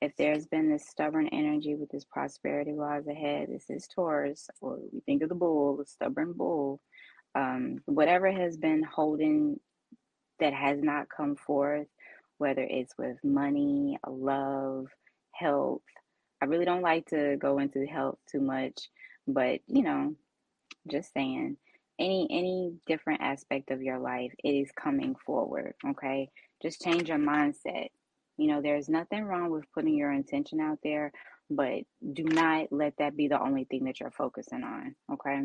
If 0.00 0.12
there's 0.16 0.46
been 0.46 0.70
this 0.70 0.86
stubborn 0.88 1.28
energy 1.28 1.74
with 1.74 1.90
this 1.90 2.04
prosperity 2.04 2.72
laws 2.72 3.06
ahead, 3.08 3.48
this 3.50 3.64
is 3.70 3.88
Taurus, 3.88 4.48
or 4.60 4.78
we 4.92 5.00
think 5.00 5.22
of 5.22 5.30
the 5.30 5.34
bull, 5.34 5.76
the 5.76 5.86
stubborn 5.86 6.32
bull. 6.32 6.80
Um, 7.34 7.78
whatever 7.86 8.30
has 8.30 8.56
been 8.56 8.82
holding 8.82 9.58
that 10.38 10.52
has 10.52 10.82
not 10.82 11.08
come 11.14 11.36
forth, 11.36 11.86
whether 12.38 12.62
it's 12.62 12.94
with 12.98 13.16
money, 13.24 13.98
love, 14.06 14.86
health. 15.32 15.82
I 16.42 16.46
really 16.46 16.66
don't 16.66 16.82
like 16.82 17.06
to 17.06 17.36
go 17.38 17.58
into 17.58 17.86
health 17.86 18.18
too 18.30 18.40
much, 18.40 18.90
but 19.26 19.60
you 19.66 19.82
know, 19.82 20.14
just 20.90 21.12
saying 21.14 21.56
any 21.98 22.26
any 22.30 22.74
different 22.86 23.20
aspect 23.22 23.70
of 23.70 23.82
your 23.82 23.98
life 23.98 24.32
it 24.44 24.50
is 24.50 24.70
coming 24.72 25.14
forward 25.24 25.74
okay? 25.88 26.28
Just 26.62 26.80
change 26.80 27.08
your 27.08 27.18
mindset. 27.18 27.88
You 28.36 28.48
know 28.48 28.62
there's 28.62 28.88
nothing 28.88 29.24
wrong 29.24 29.50
with 29.50 29.64
putting 29.74 29.96
your 29.96 30.12
intention 30.12 30.60
out 30.60 30.78
there 30.82 31.12
but 31.50 31.80
do 32.12 32.24
not 32.24 32.72
let 32.72 32.94
that 32.98 33.16
be 33.16 33.28
the 33.28 33.40
only 33.40 33.64
thing 33.64 33.84
that 33.84 34.00
you're 34.00 34.10
focusing 34.10 34.62
on 34.62 34.94
okay? 35.12 35.42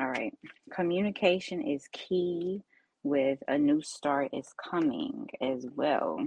All 0.00 0.08
right. 0.08 0.34
Communication 0.72 1.62
is 1.62 1.86
key 1.92 2.62
with 3.04 3.38
a 3.46 3.56
new 3.56 3.80
start 3.82 4.30
is 4.32 4.48
coming 4.58 5.28
as 5.40 5.66
well. 5.76 6.18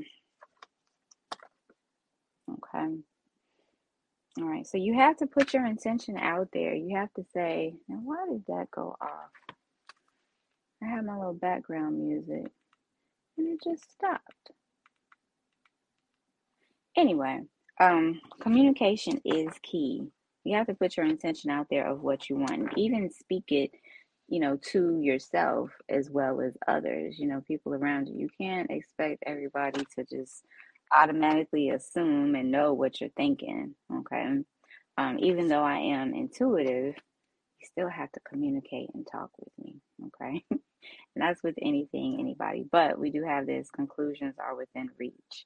Okay 2.49 2.95
all 4.39 4.45
right, 4.49 4.67
so 4.67 4.77
you 4.77 4.95
have 4.95 5.17
to 5.17 5.27
put 5.27 5.53
your 5.53 5.65
intention 5.65 6.17
out 6.17 6.49
there. 6.53 6.75
You 6.75 6.97
have 6.97 7.13
to 7.15 7.25
say, 7.33 7.75
now 7.89 7.97
why 8.03 8.25
did 8.31 8.45
that 8.47 8.67
go 8.71 8.95
off? 9.01 9.31
I 10.83 10.87
had 10.87 11.05
my 11.05 11.17
little 11.17 11.33
background 11.33 11.99
music 11.99 12.51
and 13.37 13.47
it 13.47 13.59
just 13.63 13.91
stopped. 13.91 14.51
Anyway, 16.97 17.41
um, 17.81 18.21
communication 18.41 19.21
is 19.25 19.49
key. 19.63 20.03
You 20.45 20.57
have 20.57 20.67
to 20.67 20.75
put 20.75 20.97
your 20.97 21.07
intention 21.07 21.51
out 21.51 21.67
there 21.71 21.87
of 21.87 22.03
what 22.03 22.29
you 22.29 22.37
want. 22.37 22.69
Even 22.77 23.11
speak 23.11 23.45
it, 23.49 23.71
you 24.29 24.39
know, 24.41 24.57
to 24.73 24.99
yourself 25.01 25.71
as 25.89 26.09
well 26.11 26.41
as 26.41 26.57
others, 26.67 27.19
you 27.19 27.27
know, 27.27 27.41
people 27.47 27.73
around 27.73 28.07
you. 28.09 28.15
You 28.17 28.29
can't 28.39 28.71
expect 28.71 29.23
everybody 29.27 29.85
to 29.97 30.05
just 30.05 30.43
automatically 30.95 31.69
assume 31.69 32.35
and 32.35 32.51
know 32.51 32.73
what 32.73 33.01
you're 33.01 33.09
thinking. 33.17 33.75
Okay. 33.93 34.39
Um, 34.97 35.19
even 35.19 35.47
though 35.47 35.63
I 35.63 35.77
am 35.79 36.13
intuitive, 36.13 36.95
you 37.59 37.67
still 37.71 37.89
have 37.89 38.11
to 38.13 38.19
communicate 38.27 38.89
and 38.93 39.07
talk 39.11 39.31
with 39.39 39.53
me. 39.59 39.75
Okay. 40.07 40.43
and 40.51 40.61
that's 41.15 41.43
with 41.43 41.55
anything, 41.61 42.17
anybody. 42.19 42.65
But 42.71 42.99
we 42.99 43.11
do 43.11 43.23
have 43.23 43.45
this 43.45 43.69
conclusions 43.71 44.35
are 44.39 44.55
within 44.55 44.89
reach. 44.99 45.45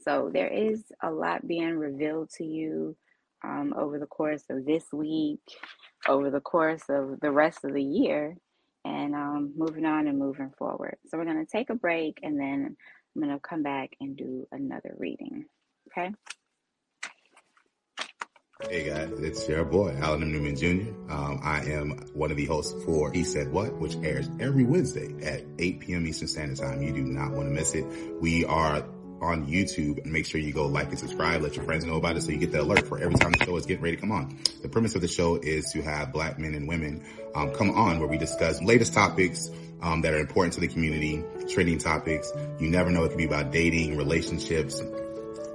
So 0.00 0.30
there 0.32 0.48
is 0.48 0.84
a 1.02 1.10
lot 1.10 1.46
being 1.46 1.78
revealed 1.78 2.30
to 2.38 2.44
you 2.44 2.96
um, 3.44 3.74
over 3.76 3.98
the 3.98 4.06
course 4.06 4.44
of 4.50 4.64
this 4.66 4.84
week. 4.92 5.40
over 6.08 6.30
the 6.30 6.40
course 6.40 6.82
of 6.88 7.20
the 7.20 7.30
rest 7.30 7.64
of 7.64 7.74
the 7.74 7.82
year 7.82 8.36
and 8.84 9.14
um, 9.14 9.52
moving 9.56 9.84
on 9.84 10.08
and 10.08 10.18
moving 10.18 10.50
forward. 10.58 10.96
So 11.06 11.18
we're 11.18 11.24
going 11.24 11.44
to 11.44 11.50
take 11.50 11.70
a 11.70 11.74
break 11.74 12.18
and 12.22 12.38
then 12.40 12.76
I'm 13.14 13.22
going 13.22 13.34
to 13.34 13.40
come 13.40 13.62
back 13.62 13.90
and 14.00 14.16
do 14.16 14.46
another 14.52 14.94
reading. 14.98 15.46
Okay. 15.90 16.12
Hey 18.68 18.88
guys, 18.88 19.10
it's 19.18 19.48
your 19.48 19.64
boy, 19.64 19.92
Alan. 19.98 20.30
Newman 20.30 20.54
Jr. 20.54 21.12
Um, 21.12 21.40
I 21.42 21.62
am 21.64 21.90
one 22.14 22.30
of 22.30 22.36
the 22.36 22.46
hosts 22.46 22.72
for 22.84 23.10
He 23.10 23.24
Said 23.24 23.50
What, 23.50 23.76
which 23.78 23.96
airs 23.96 24.30
every 24.38 24.62
Wednesday 24.62 25.12
at 25.24 25.42
8 25.58 25.80
p.m. 25.80 26.06
Eastern 26.06 26.28
Standard 26.28 26.58
Time. 26.58 26.80
You 26.80 26.92
do 26.92 27.02
not 27.02 27.32
want 27.32 27.48
to 27.48 27.52
miss 27.52 27.74
it. 27.74 27.84
We 28.20 28.44
are 28.44 28.84
on 29.22 29.46
YouTube 29.46 30.02
and 30.02 30.12
make 30.12 30.26
sure 30.26 30.40
you 30.40 30.52
go 30.52 30.66
like 30.66 30.88
and 30.88 30.98
subscribe. 30.98 31.42
Let 31.42 31.56
your 31.56 31.64
friends 31.64 31.84
know 31.84 31.96
about 31.96 32.16
it 32.16 32.22
so 32.22 32.30
you 32.30 32.38
get 32.38 32.52
the 32.52 32.62
alert 32.62 32.88
for 32.88 32.98
every 32.98 33.14
time 33.14 33.32
the 33.32 33.44
show 33.44 33.56
is 33.56 33.66
getting 33.66 33.82
ready 33.82 33.96
to 33.96 34.00
come 34.00 34.12
on. 34.12 34.38
The 34.60 34.68
premise 34.68 34.94
of 34.94 35.00
the 35.00 35.08
show 35.08 35.36
is 35.36 35.70
to 35.72 35.82
have 35.82 36.12
black 36.12 36.38
men 36.38 36.54
and 36.54 36.66
women 36.66 37.04
um, 37.34 37.52
come 37.52 37.70
on 37.70 38.00
where 38.00 38.08
we 38.08 38.18
discuss 38.18 38.60
latest 38.60 38.92
topics 38.92 39.50
um, 39.80 40.02
that 40.02 40.12
are 40.14 40.18
important 40.18 40.54
to 40.54 40.60
the 40.60 40.68
community, 40.68 41.22
trending 41.48 41.78
topics. 41.78 42.32
You 42.58 42.68
never 42.68 42.90
know. 42.90 43.04
It 43.04 43.10
could 43.10 43.18
be 43.18 43.24
about 43.24 43.52
dating, 43.52 43.96
relationships, 43.96 44.82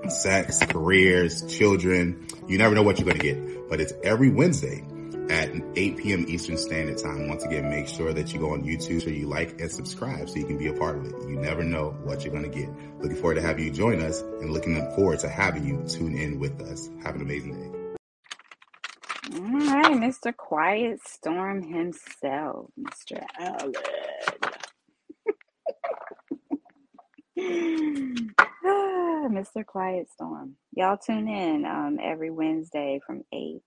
sex, 0.09 0.59
careers, 0.65 1.43
children. 1.53 2.27
You 2.47 2.57
never 2.57 2.75
know 2.75 2.83
what 2.83 2.99
you're 2.99 3.05
going 3.05 3.19
to 3.19 3.23
get, 3.23 3.69
but 3.69 3.81
it's 3.81 3.93
every 4.03 4.29
Wednesday 4.29 4.83
at 5.29 5.49
8 5.75 5.97
p.m. 5.97 6.25
Eastern 6.27 6.57
Standard 6.57 6.97
Time. 6.97 7.27
Once 7.27 7.43
again, 7.43 7.69
make 7.69 7.87
sure 7.87 8.13
that 8.13 8.33
you 8.33 8.39
go 8.39 8.53
on 8.53 8.63
YouTube 8.63 9.01
so 9.03 9.09
you 9.09 9.27
like 9.27 9.59
and 9.59 9.71
subscribe 9.71 10.29
so 10.29 10.35
you 10.35 10.45
can 10.45 10.57
be 10.57 10.67
a 10.67 10.73
part 10.73 10.97
of 10.97 11.05
it. 11.05 11.13
You 11.27 11.35
never 11.37 11.63
know 11.63 11.91
what 12.03 12.23
you're 12.23 12.33
going 12.33 12.49
to 12.49 12.57
get. 12.57 12.69
Looking 12.99 13.17
forward 13.17 13.35
to 13.35 13.41
having 13.41 13.65
you 13.65 13.71
join 13.71 14.01
us 14.01 14.21
and 14.21 14.51
looking 14.51 14.75
forward 14.95 15.19
to 15.19 15.29
having 15.29 15.65
you 15.65 15.83
tune 15.87 16.17
in 16.17 16.39
with 16.39 16.61
us. 16.61 16.89
Have 17.03 17.15
an 17.15 17.21
amazing 17.21 17.59
day. 17.59 17.77
All 19.33 19.41
right, 19.41 19.97
Mr. 19.97 20.35
Quiet 20.35 20.99
Storm 21.05 21.61
himself, 21.61 22.71
Mr. 22.79 23.23
Allen. 23.39 23.73
Mr. 29.29 29.65
Quiet 29.65 30.09
Storm. 30.11 30.55
Y'all 30.73 30.97
tune 30.97 31.27
in 31.27 31.65
um, 31.65 31.99
every 32.01 32.31
Wednesday 32.31 32.99
from 33.05 33.23
8 33.33 33.61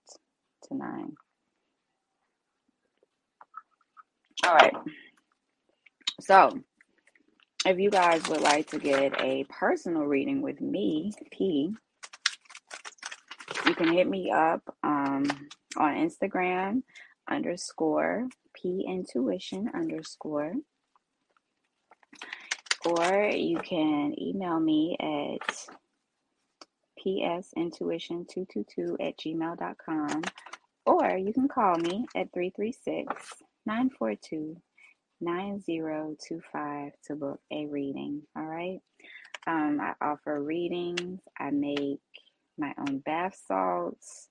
to 0.67 0.75
9. 0.75 1.15
All 4.43 4.55
right. 4.55 4.73
So, 6.19 6.59
if 7.65 7.79
you 7.79 7.89
guys 7.89 8.27
would 8.27 8.41
like 8.41 8.67
to 8.71 8.79
get 8.79 9.19
a 9.21 9.45
personal 9.49 10.03
reading 10.03 10.41
with 10.41 10.61
me, 10.61 11.11
P, 11.31 11.73
you 13.65 13.75
can 13.75 13.93
hit 13.93 14.07
me 14.07 14.31
up 14.31 14.61
um, 14.83 15.25
on 15.77 15.95
Instagram 15.95 16.83
underscore 17.29 18.27
P 18.53 18.85
Intuition 18.87 19.69
underscore 19.73 20.53
or 22.85 23.29
you 23.29 23.57
can 23.57 24.13
email 24.19 24.59
me 24.59 24.97
at 24.99 25.67
psintuition222 27.05 28.95
at 28.99 29.17
gmail.com, 29.17 30.21
or 30.85 31.17
you 31.17 31.33
can 31.33 31.47
call 31.47 31.75
me 31.77 32.05
at 32.15 32.31
336 32.33 33.33
942 33.65 34.57
9025 35.21 36.91
to 37.05 37.15
book 37.15 37.39
a 37.51 37.65
reading. 37.67 38.23
All 38.35 38.45
right. 38.45 38.79
Um, 39.47 39.79
I 39.81 39.93
offer 40.03 40.41
readings, 40.41 41.19
I 41.39 41.51
make 41.51 41.99
my 42.57 42.73
own 42.77 42.99
bath 42.99 43.39
salts. 43.47 44.29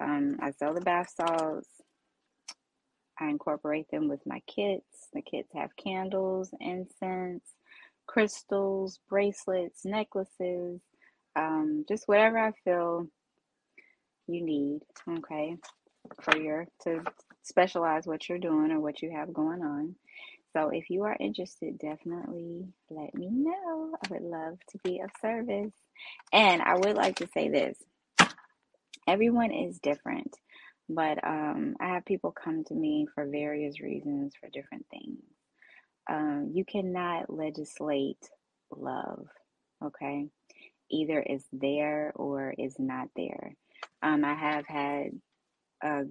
Um, 0.00 0.36
I 0.40 0.50
sell 0.52 0.74
the 0.74 0.80
bath 0.80 1.12
salts. 1.14 1.68
I 3.20 3.28
incorporate 3.28 3.90
them 3.90 4.08
with 4.08 4.20
my 4.26 4.40
kits. 4.46 5.08
The 5.12 5.22
kits 5.22 5.50
have 5.54 5.76
candles, 5.76 6.50
incense, 6.60 7.44
crystals, 8.06 8.98
bracelets, 9.08 9.84
necklaces, 9.84 10.80
um, 11.36 11.84
just 11.88 12.08
whatever 12.08 12.38
I 12.38 12.52
feel 12.64 13.06
you 14.26 14.44
need, 14.44 14.80
okay, 15.08 15.56
for 16.20 16.36
your 16.36 16.66
to 16.84 17.02
specialize 17.42 18.06
what 18.06 18.28
you're 18.28 18.38
doing 18.38 18.72
or 18.72 18.80
what 18.80 19.02
you 19.02 19.10
have 19.12 19.32
going 19.32 19.62
on. 19.62 19.96
So 20.54 20.68
if 20.68 20.90
you 20.90 21.04
are 21.04 21.16
interested, 21.18 21.78
definitely 21.78 22.66
let 22.90 23.14
me 23.14 23.28
know. 23.30 23.94
I 24.04 24.12
would 24.12 24.22
love 24.22 24.58
to 24.70 24.78
be 24.84 25.00
of 25.00 25.10
service. 25.20 25.72
And 26.32 26.62
I 26.62 26.74
would 26.76 26.96
like 26.96 27.16
to 27.16 27.28
say 27.34 27.48
this 27.48 27.78
everyone 29.08 29.52
is 29.52 29.78
different, 29.80 30.34
but 30.88 31.24
um, 31.26 31.76
I 31.80 31.88
have 31.94 32.04
people 32.04 32.32
come 32.32 32.64
to 32.64 32.74
me 32.74 33.06
for 33.14 33.26
various 33.26 33.80
reasons 33.80 34.34
for 34.40 34.48
different 34.50 34.86
things 34.90 35.22
um, 36.10 36.50
you 36.52 36.64
cannot 36.64 37.30
legislate 37.32 38.28
love, 38.70 39.26
okay? 39.84 40.26
Either 40.90 41.22
it's 41.24 41.46
there 41.52 42.12
or 42.14 42.54
it's 42.58 42.78
not 42.78 43.08
there. 43.16 43.54
Um, 44.02 44.24
I 44.24 44.34
have 44.34 44.66
had 44.66 45.12
a 45.82 46.02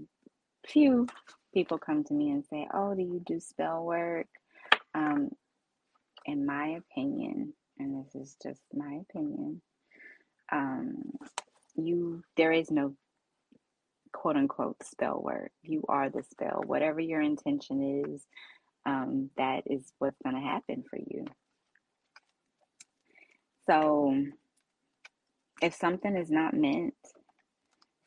few 0.72 1.08
people 1.54 1.78
come 1.78 2.04
to 2.06 2.14
me 2.14 2.32
and 2.32 2.46
say, 2.46 2.68
Oh, 2.74 2.94
do 2.96 3.02
you 3.02 3.22
do 3.26 3.40
spell 3.40 3.84
work? 3.84 4.28
Um, 4.94 5.32
in 6.26 6.46
my 6.46 6.80
opinion, 6.80 7.54
and 7.80 8.06
this 8.06 8.16
is 8.16 8.38
just 8.44 8.62
my 8.74 9.00
opinion, 9.10 9.62
um, 10.52 11.02
you 11.76 12.24
there 12.38 12.52
is 12.52 12.70
no 12.70 12.94
quote 14.14 14.36
unquote 14.36 14.84
spell 14.84 15.22
work. 15.22 15.52
You 15.64 15.84
are 15.90 16.10
the 16.10 16.24
spell. 16.24 16.64
Whatever 16.66 17.00
your 17.00 17.22
intention 17.22 18.04
is, 18.06 18.26
um, 18.86 19.30
that 19.38 19.64
is 19.68 19.92
what's 20.00 20.22
going 20.24 20.36
to 20.36 20.42
happen 20.42 20.84
for 20.90 20.98
you. 20.98 21.26
So, 23.68 24.16
if 25.62 25.76
something 25.76 26.16
is 26.16 26.30
not 26.30 26.54
meant 26.54 26.96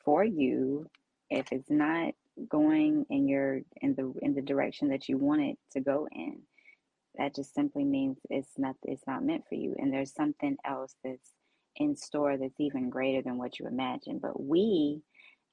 for 0.04 0.24
you, 0.24 0.86
if 1.30 1.52
it's 1.52 1.70
not 1.70 2.14
going 2.48 3.06
in 3.10 3.28
your 3.28 3.60
in 3.80 3.94
the 3.94 4.12
in 4.22 4.34
the 4.34 4.42
direction 4.42 4.88
that 4.88 5.08
you 5.08 5.18
want 5.18 5.42
it 5.42 5.58
to 5.72 5.80
go 5.80 6.08
in, 6.12 6.40
that 7.16 7.34
just 7.34 7.54
simply 7.54 7.84
means 7.84 8.18
it's 8.30 8.58
not 8.58 8.76
it's 8.82 9.06
not 9.06 9.24
meant 9.24 9.44
for 9.48 9.54
you, 9.54 9.74
and 9.78 9.92
there's 9.92 10.14
something 10.14 10.56
else 10.64 10.94
that's 11.04 11.32
in 11.76 11.96
store 11.96 12.36
that's 12.36 12.60
even 12.60 12.90
greater 12.90 13.22
than 13.22 13.38
what 13.38 13.58
you 13.58 13.66
imagine. 13.66 14.18
But 14.20 14.40
we, 14.40 15.00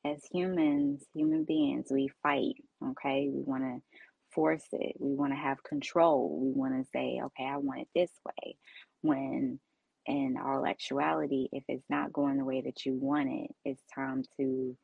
as 0.05 0.23
humans, 0.31 1.03
human 1.13 1.45
beings, 1.45 1.87
we 1.91 2.09
fight. 2.23 2.55
Okay, 2.83 3.29
we 3.31 3.41
want 3.41 3.63
to 3.63 3.81
force 4.31 4.65
it. 4.71 4.95
We 4.99 5.13
want 5.13 5.33
to 5.33 5.37
have 5.37 5.63
control. 5.63 6.39
We 6.41 6.51
want 6.51 6.73
to 6.73 6.89
say, 6.91 7.19
okay, 7.23 7.45
I 7.45 7.57
want 7.57 7.81
it 7.81 7.87
this 7.95 8.11
way. 8.25 8.55
When 9.01 9.59
in 10.05 10.37
all 10.43 10.65
actuality, 10.65 11.47
if 11.51 11.63
it's 11.67 11.89
not 11.89 12.13
going 12.13 12.37
the 12.37 12.45
way 12.45 12.61
that 12.61 12.85
you 12.85 12.93
want 12.93 13.29
it, 13.29 13.51
it's 13.65 13.83
time 13.93 14.23
to 14.37 14.75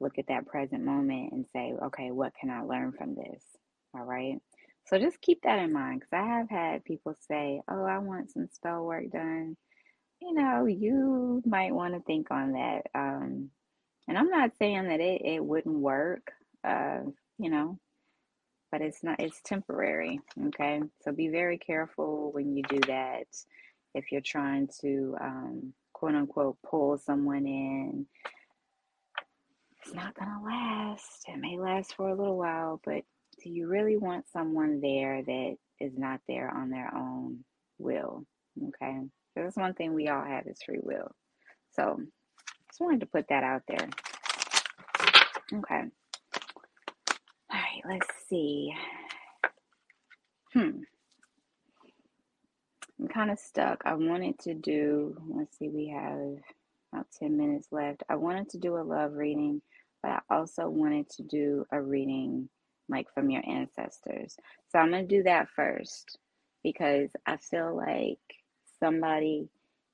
look 0.00 0.18
at 0.18 0.28
that 0.28 0.46
present 0.46 0.84
moment 0.84 1.32
and 1.32 1.46
say, 1.52 1.74
okay, 1.82 2.10
what 2.10 2.32
can 2.40 2.50
I 2.50 2.62
learn 2.62 2.92
from 2.92 3.14
this? 3.14 3.42
All 3.94 4.04
right. 4.04 4.36
So 4.86 4.98
just 4.98 5.20
keep 5.20 5.42
that 5.42 5.58
in 5.58 5.72
mind 5.72 6.00
because 6.00 6.24
I 6.24 6.38
have 6.38 6.48
had 6.48 6.84
people 6.84 7.14
say, 7.28 7.60
oh, 7.70 7.84
I 7.84 7.98
want 7.98 8.30
some 8.32 8.48
spell 8.52 8.84
work 8.84 9.10
done. 9.10 9.56
You 10.20 10.34
know, 10.34 10.66
you 10.66 11.42
might 11.46 11.74
want 11.74 11.94
to 11.94 12.00
think 12.00 12.30
on 12.30 12.52
that. 12.52 12.86
Um, 12.94 13.50
and 14.08 14.16
I'm 14.16 14.30
not 14.30 14.52
saying 14.58 14.88
that 14.88 15.00
it, 15.00 15.22
it 15.24 15.44
wouldn't 15.44 15.78
work. 15.78 16.32
Uh, 16.64 17.00
you 17.38 17.50
know, 17.50 17.78
but 18.70 18.80
it's 18.80 19.02
not 19.02 19.20
it's 19.20 19.40
temporary 19.44 20.20
okay 20.46 20.80
so 21.02 21.12
be 21.12 21.28
very 21.28 21.58
careful 21.58 22.30
when 22.32 22.54
you 22.54 22.62
do 22.64 22.78
that 22.86 23.26
if 23.94 24.12
you're 24.12 24.20
trying 24.20 24.68
to 24.80 25.16
um, 25.20 25.72
quote 25.92 26.14
unquote 26.14 26.56
pull 26.68 26.98
someone 26.98 27.46
in 27.46 28.06
it's 29.88 29.96
not 29.96 30.14
gonna 30.14 30.42
last 30.44 31.24
it 31.28 31.38
may 31.38 31.58
last 31.58 31.94
for 31.94 32.08
a 32.08 32.14
little 32.14 32.36
while 32.36 32.80
but 32.84 33.02
do 33.42 33.50
you 33.50 33.66
really 33.66 33.96
want 33.96 34.28
someone 34.30 34.80
there 34.80 35.22
that 35.22 35.56
is 35.80 35.96
not 35.96 36.20
there 36.28 36.52
on 36.54 36.68
their 36.68 36.94
own 36.94 37.38
will 37.78 38.24
okay 38.68 39.00
that's 39.34 39.56
one 39.56 39.72
thing 39.72 39.94
we 39.94 40.08
all 40.08 40.24
have 40.24 40.46
is 40.46 40.58
free 40.64 40.80
will 40.82 41.10
so 41.72 41.98
just 42.68 42.80
wanted 42.80 43.00
to 43.00 43.06
put 43.06 43.26
that 43.28 43.44
out 43.44 43.62
there 43.66 43.88
okay 45.54 45.84
all 47.50 47.58
right, 47.58 47.82
let's 47.88 48.08
see. 48.28 48.74
Hmm. 50.52 50.82
I'm 53.00 53.08
kind 53.08 53.30
of 53.30 53.38
stuck. 53.38 53.82
I 53.86 53.94
wanted 53.94 54.38
to 54.40 54.54
do, 54.54 55.16
let's 55.28 55.56
see, 55.58 55.68
we 55.68 55.88
have 55.88 56.42
about 56.92 57.06
10 57.18 57.36
minutes 57.38 57.68
left. 57.70 58.02
I 58.08 58.16
wanted 58.16 58.50
to 58.50 58.58
do 58.58 58.76
a 58.76 58.82
love 58.82 59.12
reading, 59.14 59.62
but 60.02 60.12
I 60.12 60.20
also 60.30 60.68
wanted 60.68 61.08
to 61.10 61.22
do 61.22 61.64
a 61.72 61.80
reading 61.80 62.48
like 62.88 63.06
from 63.14 63.30
your 63.30 63.42
ancestors. 63.48 64.36
So 64.70 64.78
I'm 64.78 64.90
going 64.90 65.08
to 65.08 65.16
do 65.16 65.22
that 65.24 65.48
first 65.54 66.18
because 66.62 67.10
I 67.26 67.36
feel 67.38 67.76
like 67.76 68.18
somebody 68.80 69.48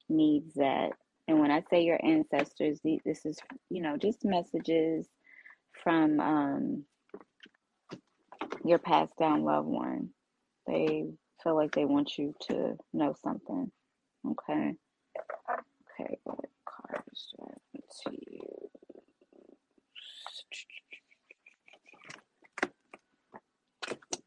needs 0.09 0.55
that. 0.55 0.91
And 1.29 1.41
when 1.41 1.51
I 1.51 1.63
say 1.71 1.83
your 1.83 2.05
ancestors, 2.05 2.81
this 3.05 3.25
is, 3.27 3.39
you 3.71 3.83
know, 3.83 3.97
just 3.97 4.25
messages 4.25 5.09
from 5.83 6.21
um, 6.21 6.85
your 8.65 8.79
passed 8.79 9.17
down 9.19 9.45
loved 9.45 9.69
one. 9.69 10.11
They 10.67 11.07
feel 11.43 11.57
like 11.57 11.75
they 11.75 11.85
want 11.85 12.19
you 12.19 12.35
to 12.49 12.77
know 12.93 13.15
something. 13.23 13.71
Okay. 14.27 14.75
Okay, 16.01 16.19
what 16.25 16.41
cards 16.67 17.35
do 17.37 17.45
I 17.47 18.11
to 18.11 18.19
you? 18.31 18.54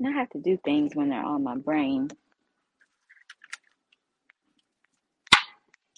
I 0.06 0.12
have 0.12 0.30
to 0.32 0.40
do 0.40 0.58
things 0.64 0.96
when 0.96 1.10
they're 1.10 1.26
on 1.26 1.44
my 1.44 1.56
brain. 1.58 2.10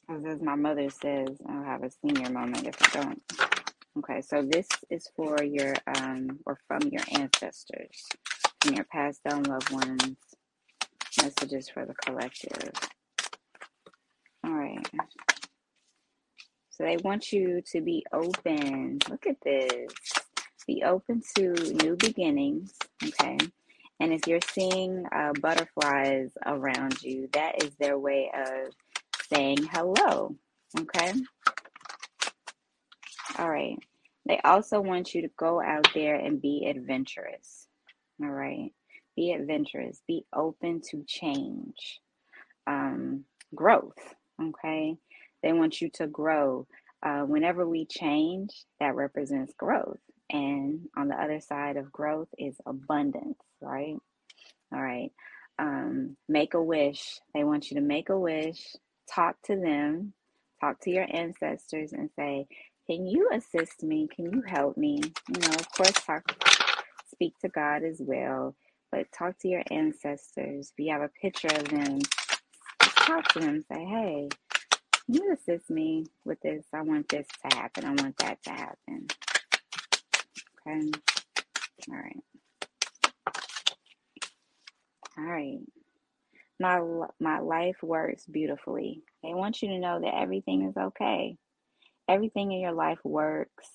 Because 0.08 0.26
as 0.26 0.42
my 0.42 0.56
mother 0.56 0.90
says, 0.90 1.38
I'll 1.48 1.64
have 1.64 1.84
a 1.84 1.92
senior 1.92 2.30
moment 2.30 2.68
if 2.68 2.76
I 2.82 3.02
don't. 3.02 3.22
Okay, 3.98 4.22
so 4.22 4.42
this 4.42 4.68
is 4.90 5.10
for 5.16 5.44
your 5.44 5.74
um 5.98 6.40
or 6.46 6.58
from 6.68 6.82
your 6.92 7.04
ancestors, 7.14 8.08
from 8.62 8.76
your 8.76 8.86
passed 8.86 9.24
down 9.24 9.44
loved 9.44 9.72
ones. 9.72 10.16
Messages 11.22 11.70
for 11.70 11.86
the 11.86 11.94
collective. 11.96 12.72
All 14.46 14.54
right. 14.54 14.88
So 16.70 16.84
they 16.86 16.98
want 16.98 17.34
you 17.34 17.62
to 17.72 17.82
be 17.82 18.06
open. 18.14 19.00
Look 19.10 19.28
at 19.28 19.42
this. 19.44 19.92
Be 20.66 20.84
open 20.84 21.22
to 21.36 21.54
new 21.84 21.96
beginnings. 21.98 22.74
Okay. 23.04 23.38
And 24.00 24.14
if 24.14 24.28
you're 24.28 24.40
seeing 24.52 25.06
uh, 25.12 25.34
butterflies 25.42 26.32
around 26.46 27.02
you, 27.02 27.30
that 27.34 27.64
is 27.64 27.72
their 27.80 28.00
way 28.00 28.32
of 28.34 28.74
saying 29.32 29.58
hello. 29.72 30.36
Okay. 30.80 31.14
All 33.38 33.50
right. 33.50 33.78
They 34.26 34.40
also 34.44 34.80
want 34.82 35.14
you 35.14 35.24
to 35.24 35.32
go 35.38 35.62
out 35.62 35.88
there 35.94 36.16
and 36.16 36.42
be 36.42 36.68
adventurous. 36.70 37.68
All 38.22 38.30
right. 38.30 38.72
Be 39.16 39.32
adventurous. 39.34 40.02
Be 40.08 40.26
open 40.34 40.82
to 40.92 41.04
change, 41.08 42.00
um, 42.68 43.26
growth. 43.56 43.98
Okay. 44.42 44.98
They 45.44 45.54
want 45.54 45.82
you 45.82 45.90
to 45.96 46.08
grow. 46.08 46.68
Uh, 47.02 47.22
whenever 47.22 47.68
we 47.68 47.86
change, 47.86 48.66
that 48.80 48.96
represents 48.96 49.54
growth. 49.58 50.00
And 50.30 50.88
on 50.98 51.08
the 51.08 51.16
other 51.16 51.40
side 51.42 51.78
of 51.78 51.92
growth 51.92 52.28
is 52.38 52.56
abundance, 52.66 53.40
right? 53.62 53.96
All 54.74 54.84
right. 54.84 55.12
Um, 55.60 56.18
make 56.30 56.56
a 56.56 56.64
wish. 56.64 57.20
They 57.36 57.46
want 57.46 57.72
you 57.72 57.76
to 57.78 57.82
make 57.82 58.10
a 58.12 58.20
wish, 58.20 58.76
talk 59.14 59.38
to 59.48 59.58
them, 59.58 60.14
talk 60.62 60.82
to 60.84 60.92
your 60.92 61.08
ancestors, 61.12 61.94
and 61.94 62.12
say, 62.18 62.48
Can 62.88 63.08
you 63.08 63.30
assist 63.34 63.84
me? 63.84 64.10
Can 64.16 64.28
you 64.28 64.44
help 64.48 64.78
me? 64.78 65.02
You 65.30 65.42
know, 65.42 65.56
of 65.56 65.72
course, 65.74 65.94
talk, 66.06 66.24
speak 67.12 67.36
to 67.42 67.50
God 67.50 67.84
as 67.84 68.02
well, 68.02 68.56
but 68.92 69.08
talk 69.18 69.40
to 69.42 69.50
your 69.50 69.64
ancestors. 69.72 70.74
If 70.78 70.86
you 70.86 70.94
have 70.94 71.04
a 71.04 71.10
picture 71.22 71.50
of 71.50 71.66
them, 71.70 72.00
talk 72.86 73.30
to 73.34 73.40
them. 73.40 73.64
Say, 73.72 73.86
Hey, 73.86 74.30
can 75.06 75.16
you 75.16 75.34
assist 75.34 75.70
me 75.70 76.06
with 76.26 76.40
this? 76.42 76.66
I 76.74 76.82
want 76.84 77.10
this 77.10 77.28
to 77.50 77.58
happen. 77.58 77.86
I 77.86 77.94
want 78.02 78.18
that 78.20 78.44
to 78.44 78.52
happen. 78.52 79.08
Okay. 80.68 80.92
All 81.90 81.96
right. 81.98 82.24
All 85.20 85.26
right. 85.26 85.60
My 86.60 86.82
my 87.20 87.40
life 87.40 87.78
works 87.82 88.26
beautifully. 88.26 89.04
They 89.24 89.34
want 89.34 89.62
you 89.62 89.70
to 89.70 89.80
know 89.80 90.00
that 90.00 90.16
everything 90.16 90.66
is 90.66 90.78
okay. 90.78 91.36
Everything 92.08 92.52
in 92.52 92.60
your 92.60 92.72
life 92.72 93.00
works 93.04 93.68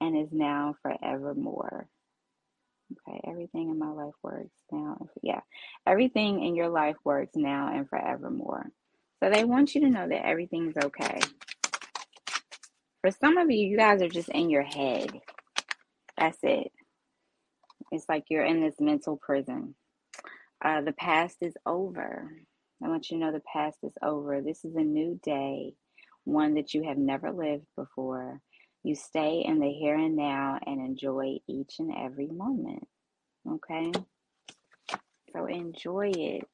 and 0.00 0.16
is 0.16 0.32
now 0.32 0.74
forevermore. 0.82 1.88
Okay, 3.08 3.20
everything 3.26 3.70
in 3.70 3.78
my 3.78 3.90
life 3.90 4.14
works 4.22 4.54
now. 4.70 5.08
Yeah, 5.22 5.40
everything 5.86 6.44
in 6.44 6.54
your 6.54 6.68
life 6.68 6.96
works 7.04 7.32
now 7.34 7.72
and 7.74 7.88
forevermore. 7.88 8.70
So 9.22 9.30
they 9.30 9.44
want 9.44 9.74
you 9.74 9.80
to 9.82 9.90
know 9.90 10.08
that 10.08 10.26
everything's 10.26 10.76
okay. 10.76 11.20
For 13.00 13.10
some 13.10 13.38
of 13.38 13.50
you, 13.50 13.66
you 13.66 13.76
guys 13.76 14.02
are 14.02 14.08
just 14.08 14.28
in 14.28 14.50
your 14.50 14.62
head. 14.62 15.10
That's 16.18 16.38
it. 16.42 16.70
It's 17.90 18.08
like 18.08 18.24
you're 18.28 18.44
in 18.44 18.60
this 18.60 18.80
mental 18.80 19.16
prison. 19.16 19.74
Uh, 20.62 20.80
the 20.80 20.92
past 20.92 21.38
is 21.40 21.54
over. 21.66 22.30
I 22.84 22.88
want 22.88 23.10
you 23.10 23.18
to 23.18 23.24
know 23.24 23.32
the 23.32 23.42
past 23.52 23.78
is 23.82 23.94
over. 24.02 24.40
This 24.40 24.64
is 24.64 24.76
a 24.76 24.82
new 24.82 25.18
day, 25.24 25.74
one 26.24 26.54
that 26.54 26.72
you 26.72 26.84
have 26.84 26.98
never 26.98 27.32
lived 27.32 27.66
before. 27.76 28.40
You 28.84 28.94
stay 28.94 29.44
in 29.44 29.58
the 29.58 29.70
here 29.70 29.96
and 29.96 30.16
now 30.16 30.58
and 30.64 30.80
enjoy 30.80 31.38
each 31.48 31.76
and 31.80 31.92
every 31.96 32.28
moment. 32.28 32.86
Okay? 33.48 33.90
So 35.32 35.46
enjoy 35.46 36.12
it. 36.14 36.48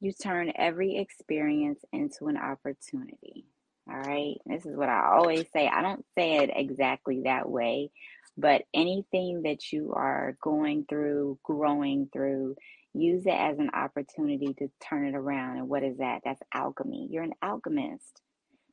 You 0.00 0.12
turn 0.12 0.52
every 0.54 0.96
experience 0.96 1.80
into 1.92 2.26
an 2.26 2.36
opportunity. 2.36 3.46
All 3.90 3.98
right? 3.98 4.36
This 4.46 4.64
is 4.64 4.76
what 4.76 4.88
I 4.88 5.10
always 5.14 5.46
say. 5.52 5.66
I 5.66 5.82
don't 5.82 6.04
say 6.16 6.36
it 6.38 6.50
exactly 6.54 7.22
that 7.24 7.48
way, 7.48 7.90
but 8.36 8.62
anything 8.72 9.42
that 9.42 9.72
you 9.72 9.92
are 9.94 10.36
going 10.42 10.84
through, 10.88 11.38
growing 11.42 12.08
through, 12.12 12.56
use 12.94 13.26
it 13.26 13.30
as 13.30 13.58
an 13.58 13.70
opportunity 13.74 14.54
to 14.54 14.70
turn 14.80 15.06
it 15.06 15.14
around. 15.14 15.58
And 15.58 15.68
what 15.68 15.82
is 15.82 15.98
that? 15.98 16.20
That's 16.24 16.42
alchemy. 16.54 17.08
You're 17.10 17.24
an 17.24 17.34
alchemist. 17.42 18.22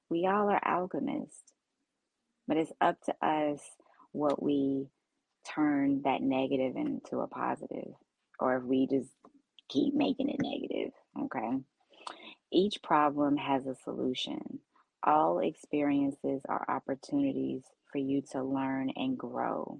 We 0.09 0.27
all 0.27 0.49
are 0.49 0.61
alchemists. 0.63 1.41
But 2.47 2.57
it's 2.57 2.71
up 2.79 2.95
to 3.05 3.15
us 3.25 3.59
what 4.11 4.41
we 4.41 4.87
turn 5.55 6.01
that 6.03 6.21
negative 6.21 6.75
into 6.75 7.19
a 7.19 7.27
positive, 7.27 7.93
or 8.39 8.57
if 8.57 8.63
we 8.63 8.87
just 8.87 9.09
keep 9.69 9.93
making 9.93 10.29
it 10.29 10.39
negative. 10.39 10.93
Okay. 11.19 11.59
Each 12.51 12.81
problem 12.81 13.35
has 13.37 13.65
a 13.65 13.75
solution. 13.83 14.59
All 15.03 15.39
experiences 15.39 16.41
are 16.49 16.65
opportunities 16.67 17.63
for 17.91 17.99
you 17.99 18.21
to 18.31 18.43
learn 18.43 18.91
and 18.95 19.17
grow. 19.17 19.79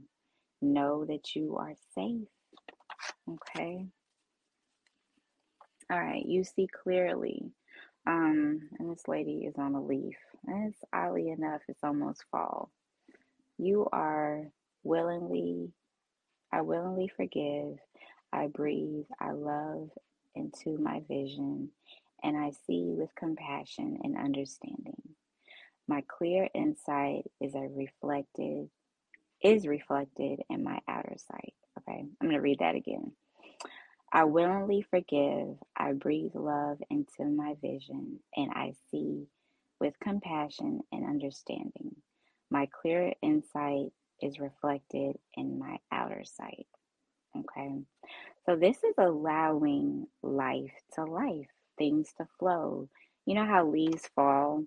Know 0.62 1.06
that 1.06 1.36
you 1.36 1.58
are 1.58 1.74
safe. 1.94 2.28
Okay. 3.30 3.86
All 5.92 6.00
right. 6.00 6.26
You 6.26 6.44
see 6.44 6.68
clearly. 6.84 7.52
Um, 8.06 8.70
and 8.80 8.92
this 8.92 9.08
lady 9.08 9.46
is 9.46 9.56
on 9.58 9.76
a 9.76 9.84
leaf. 9.84 10.16
And 10.46 10.72
it's 10.74 10.84
oddly 10.94 11.30
enough, 11.30 11.62
it's 11.68 11.84
almost 11.84 12.24
fall. 12.32 12.72
You 13.58 13.88
are 13.92 14.44
willingly, 14.84 15.72
I 16.54 16.62
willingly 16.62 17.10
forgive. 17.16 17.78
I 18.32 18.48
breathe. 18.48 19.06
I 19.20 19.32
love 19.32 19.90
into 20.36 20.78
my 20.78 21.02
vision. 21.08 21.70
And 22.28 22.38
I 22.38 22.52
see 22.68 22.94
with 22.98 23.16
compassion 23.16 24.00
and 24.04 24.18
understanding. 24.18 25.02
My 25.88 26.04
clear 26.10 26.50
insight 26.54 27.24
is 27.40 27.56
a 27.56 27.62
reflected 27.62 28.70
is 29.42 29.66
reflected 29.66 30.42
in 30.50 30.62
my 30.64 30.80
outer 30.90 31.16
sight. 31.32 31.54
Okay, 31.80 32.02
I'm 32.02 32.28
going 32.28 32.34
to 32.34 32.42
read 32.42 32.60
that 32.60 32.76
again. 32.76 33.14
I 34.12 34.26
willingly 34.26 34.82
forgive. 34.82 35.56
I 35.78 35.94
breathe 35.94 36.36
love 36.36 36.80
into 36.90 37.24
my 37.24 37.56
vision, 37.62 38.20
and 38.36 38.52
I 38.52 38.74
see 38.92 39.28
with 39.80 39.94
compassion 40.02 40.82
and 40.92 41.06
understanding. 41.06 41.96
My 42.52 42.68
clear 42.82 43.14
insight 43.22 43.94
is 44.22 44.40
reflected 44.40 45.18
in 45.36 45.60
my 45.60 45.78
outer 45.94 46.24
sight. 46.26 46.68
Okay, 47.38 47.84
so 48.46 48.58
this 48.58 48.78
is 48.84 48.96
allowing 48.98 50.08
life 50.24 50.74
to 50.96 51.06
life, 51.06 51.48
things 51.78 52.14
to 52.18 52.28
flow. 52.40 52.90
You 53.26 53.36
know 53.36 53.46
how 53.46 53.68
leaves 53.68 54.08
fall 54.16 54.64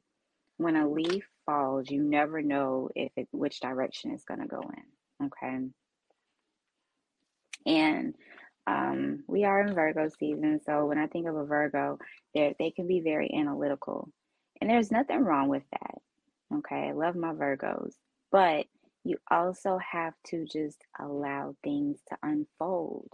when 0.60 0.76
a 0.76 0.88
leaf 0.88 1.26
falls, 1.46 1.90
you 1.90 2.02
never 2.02 2.42
know 2.42 2.90
if 2.94 3.10
it 3.16 3.28
which 3.30 3.60
direction 3.60 4.10
it's 4.10 4.24
going 4.24 4.40
to 4.40 4.46
go 4.46 4.60
in. 4.60 5.26
Okay. 5.26 5.58
And 7.66 8.14
um, 8.66 9.24
we 9.26 9.44
are 9.44 9.62
in 9.62 9.74
Virgo 9.74 10.08
season, 10.18 10.60
so 10.64 10.84
when 10.86 10.98
I 10.98 11.06
think 11.06 11.26
of 11.26 11.36
a 11.36 11.44
Virgo, 11.44 11.98
they 12.34 12.54
they 12.58 12.70
can 12.70 12.86
be 12.86 13.00
very 13.00 13.32
analytical, 13.34 14.10
and 14.60 14.68
there's 14.68 14.92
nothing 14.92 15.24
wrong 15.24 15.48
with 15.48 15.64
that. 15.72 15.94
Okay, 16.58 16.88
I 16.88 16.92
love 16.92 17.16
my 17.16 17.32
Virgos, 17.32 17.94
but 18.30 18.66
you 19.04 19.16
also 19.30 19.78
have 19.78 20.12
to 20.26 20.44
just 20.44 20.84
allow 20.98 21.56
things 21.64 21.98
to 22.10 22.18
unfold. 22.22 23.08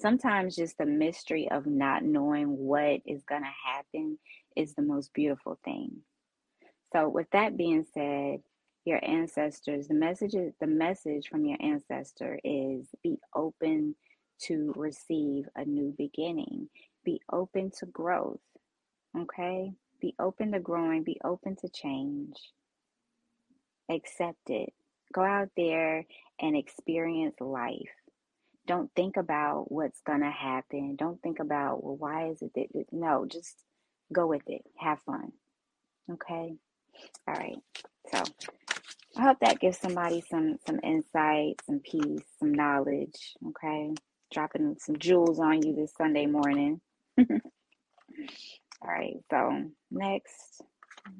Sometimes 0.00 0.56
just 0.56 0.78
the 0.78 0.86
mystery 0.86 1.50
of 1.50 1.66
not 1.66 2.04
knowing 2.04 2.56
what 2.56 3.00
is 3.04 3.24
going 3.24 3.42
to 3.42 3.70
happen 3.72 4.18
is 4.54 4.74
the 4.74 4.82
most 4.82 5.12
beautiful 5.12 5.58
thing. 5.64 5.98
So, 6.92 7.08
with 7.08 7.28
that 7.32 7.56
being 7.56 7.84
said, 7.92 8.40
your 8.84 9.04
ancestors, 9.04 9.88
the 9.88 9.94
message, 9.94 10.34
the 10.60 10.66
message 10.66 11.28
from 11.28 11.44
your 11.44 11.58
ancestor 11.60 12.38
is 12.42 12.86
be 13.02 13.18
open 13.34 13.94
to 14.42 14.72
receive 14.76 15.46
a 15.56 15.64
new 15.64 15.94
beginning. 15.98 16.68
Be 17.04 17.20
open 17.30 17.70
to 17.78 17.86
growth. 17.86 18.40
Okay? 19.16 19.72
Be 20.00 20.14
open 20.18 20.52
to 20.52 20.60
growing, 20.60 21.02
be 21.02 21.20
open 21.24 21.56
to 21.56 21.68
change. 21.68 22.36
Accept 23.90 24.48
it. 24.48 24.72
Go 25.12 25.22
out 25.22 25.48
there 25.56 26.06
and 26.40 26.56
experience 26.56 27.34
life. 27.40 27.90
Don't 28.68 28.92
think 28.94 29.16
about 29.16 29.72
what's 29.72 30.00
going 30.02 30.20
to 30.20 30.30
happen. 30.30 30.96
Don't 30.96 31.20
think 31.22 31.40
about, 31.40 31.82
well, 31.84 31.96
why 31.96 32.28
is 32.28 32.42
it 32.42 32.52
that, 32.54 32.86
no, 32.92 33.26
just 33.26 33.56
go 34.12 34.28
with 34.28 34.42
it. 34.48 34.62
Have 34.78 35.00
fun. 35.02 35.32
Okay? 36.12 36.54
All 37.26 37.34
right. 37.34 37.58
So, 38.14 38.22
I 39.18 39.22
hope 39.22 39.40
that 39.40 39.58
gives 39.60 39.78
somebody 39.78 40.22
some 40.30 40.58
some 40.64 40.78
insight, 40.82 41.60
some 41.66 41.80
peace, 41.80 42.22
some 42.38 42.54
knowledge, 42.54 43.34
okay? 43.48 43.92
Dropping 44.32 44.76
some 44.78 44.96
jewels 44.98 45.40
on 45.40 45.62
you 45.62 45.74
this 45.74 45.92
Sunday 45.98 46.26
morning. 46.26 46.80
All 47.18 47.26
right, 48.84 49.16
so 49.30 49.64
next 49.90 50.62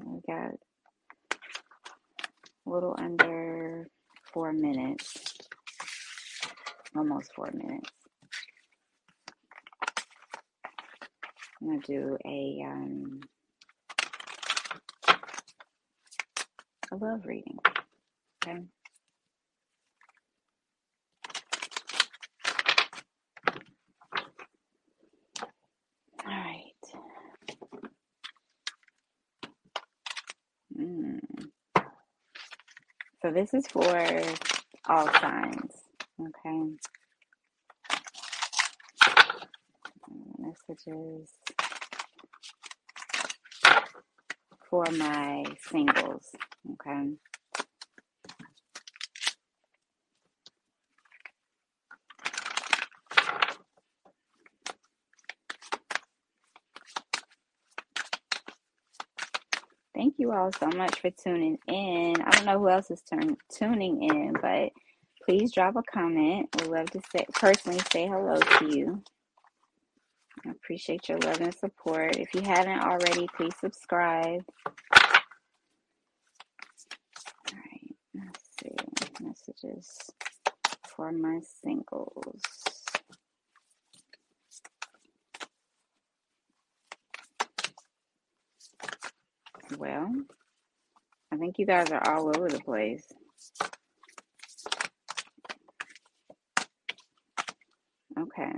we 0.04 0.20
got 0.28 0.54
a 1.32 2.70
little 2.70 2.94
under 2.98 3.88
four 4.32 4.52
minutes, 4.52 5.36
almost 6.96 7.32
four 7.34 7.50
minutes. 7.52 7.90
I'm 11.60 11.68
gonna 11.68 11.80
do 11.80 12.18
a 12.26 12.64
um, 12.66 13.20
love 16.92 17.26
reading. 17.26 17.58
Okay. 18.46 18.60
All 26.26 26.32
right. 26.32 26.72
Mm. 30.78 31.20
So 33.22 33.30
this 33.32 33.54
is 33.54 33.66
for 33.68 34.22
all 34.88 35.08
signs. 35.20 35.77
Okay. 36.20 36.70
Messages 40.38 41.30
for 44.70 44.84
my 44.98 45.44
singles. 45.70 46.30
Okay. 46.72 47.10
Thank 59.94 60.16
you 60.18 60.32
all 60.32 60.52
so 60.52 60.68
much 60.68 61.00
for 61.00 61.10
tuning 61.10 61.58
in. 61.68 62.14
I 62.22 62.30
don't 62.30 62.46
know 62.46 62.58
who 62.60 62.70
else 62.70 62.90
is 62.90 63.02
turn, 63.02 63.36
tuning 63.52 64.02
in, 64.04 64.34
but 64.40 64.70
please 65.28 65.52
drop 65.52 65.76
a 65.76 65.82
comment. 65.82 66.48
We 66.58 66.68
love 66.68 66.90
to 66.92 67.02
say 67.14 67.26
personally 67.34 67.80
say 67.92 68.06
hello 68.06 68.40
to 68.40 68.74
you. 68.74 69.02
I 70.46 70.52
appreciate 70.52 71.06
your 71.10 71.18
love 71.18 71.42
and 71.42 71.54
support. 71.54 72.16
If 72.16 72.32
you 72.32 72.40
haven't 72.40 72.80
already, 72.80 73.28
please 73.36 73.52
subscribe. 73.60 74.42
All 74.66 74.72
right, 77.52 77.94
let's 78.14 78.40
see. 78.62 78.74
Messages 79.20 80.10
for 80.86 81.12
my 81.12 81.40
singles. 81.62 82.40
Well, 89.76 90.10
I 91.30 91.36
think 91.36 91.58
you 91.58 91.66
guys 91.66 91.90
are 91.90 92.08
all 92.08 92.32
over 92.34 92.48
the 92.48 92.60
place. 92.60 93.04
Okay. 98.38 98.52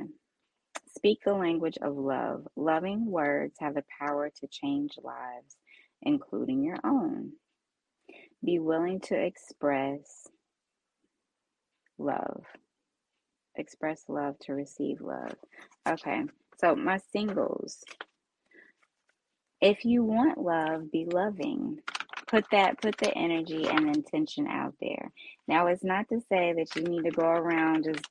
Speak 0.96 1.20
the 1.24 1.34
language 1.34 1.78
of 1.82 1.96
love. 1.96 2.46
Loving 2.56 3.06
words 3.06 3.56
have 3.60 3.74
the 3.74 3.84
power 4.00 4.30
to 4.40 4.48
change 4.48 4.92
lives, 5.02 5.56
including 6.02 6.62
your 6.62 6.78
own. 6.84 7.32
Be 8.44 8.58
willing 8.58 9.00
to 9.02 9.16
express 9.16 10.28
love. 11.98 12.44
Express 13.56 14.04
love 14.08 14.38
to 14.40 14.54
receive 14.54 15.00
love. 15.00 15.34
Okay. 15.88 16.22
So, 16.58 16.76
my 16.76 16.98
singles, 17.12 17.82
if 19.60 19.84
you 19.84 20.04
want 20.04 20.38
love, 20.38 20.90
be 20.92 21.06
loving. 21.06 21.80
Put 22.26 22.44
that, 22.52 22.80
put 22.80 22.96
the 22.98 23.16
energy 23.16 23.66
and 23.68 23.94
intention 23.96 24.46
out 24.46 24.74
there. 24.80 25.10
Now, 25.50 25.68
it's 25.68 25.84
not 25.84 26.08
to 26.10 26.20
say 26.30 26.54
that 26.54 26.76
you 26.76 26.84
need 26.84 27.04
to 27.04 27.12
go 27.12 27.26
around 27.28 27.84
just 27.86 28.06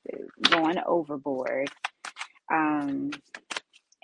going 0.50 0.78
overboard. 0.86 1.70
Um, 2.52 3.12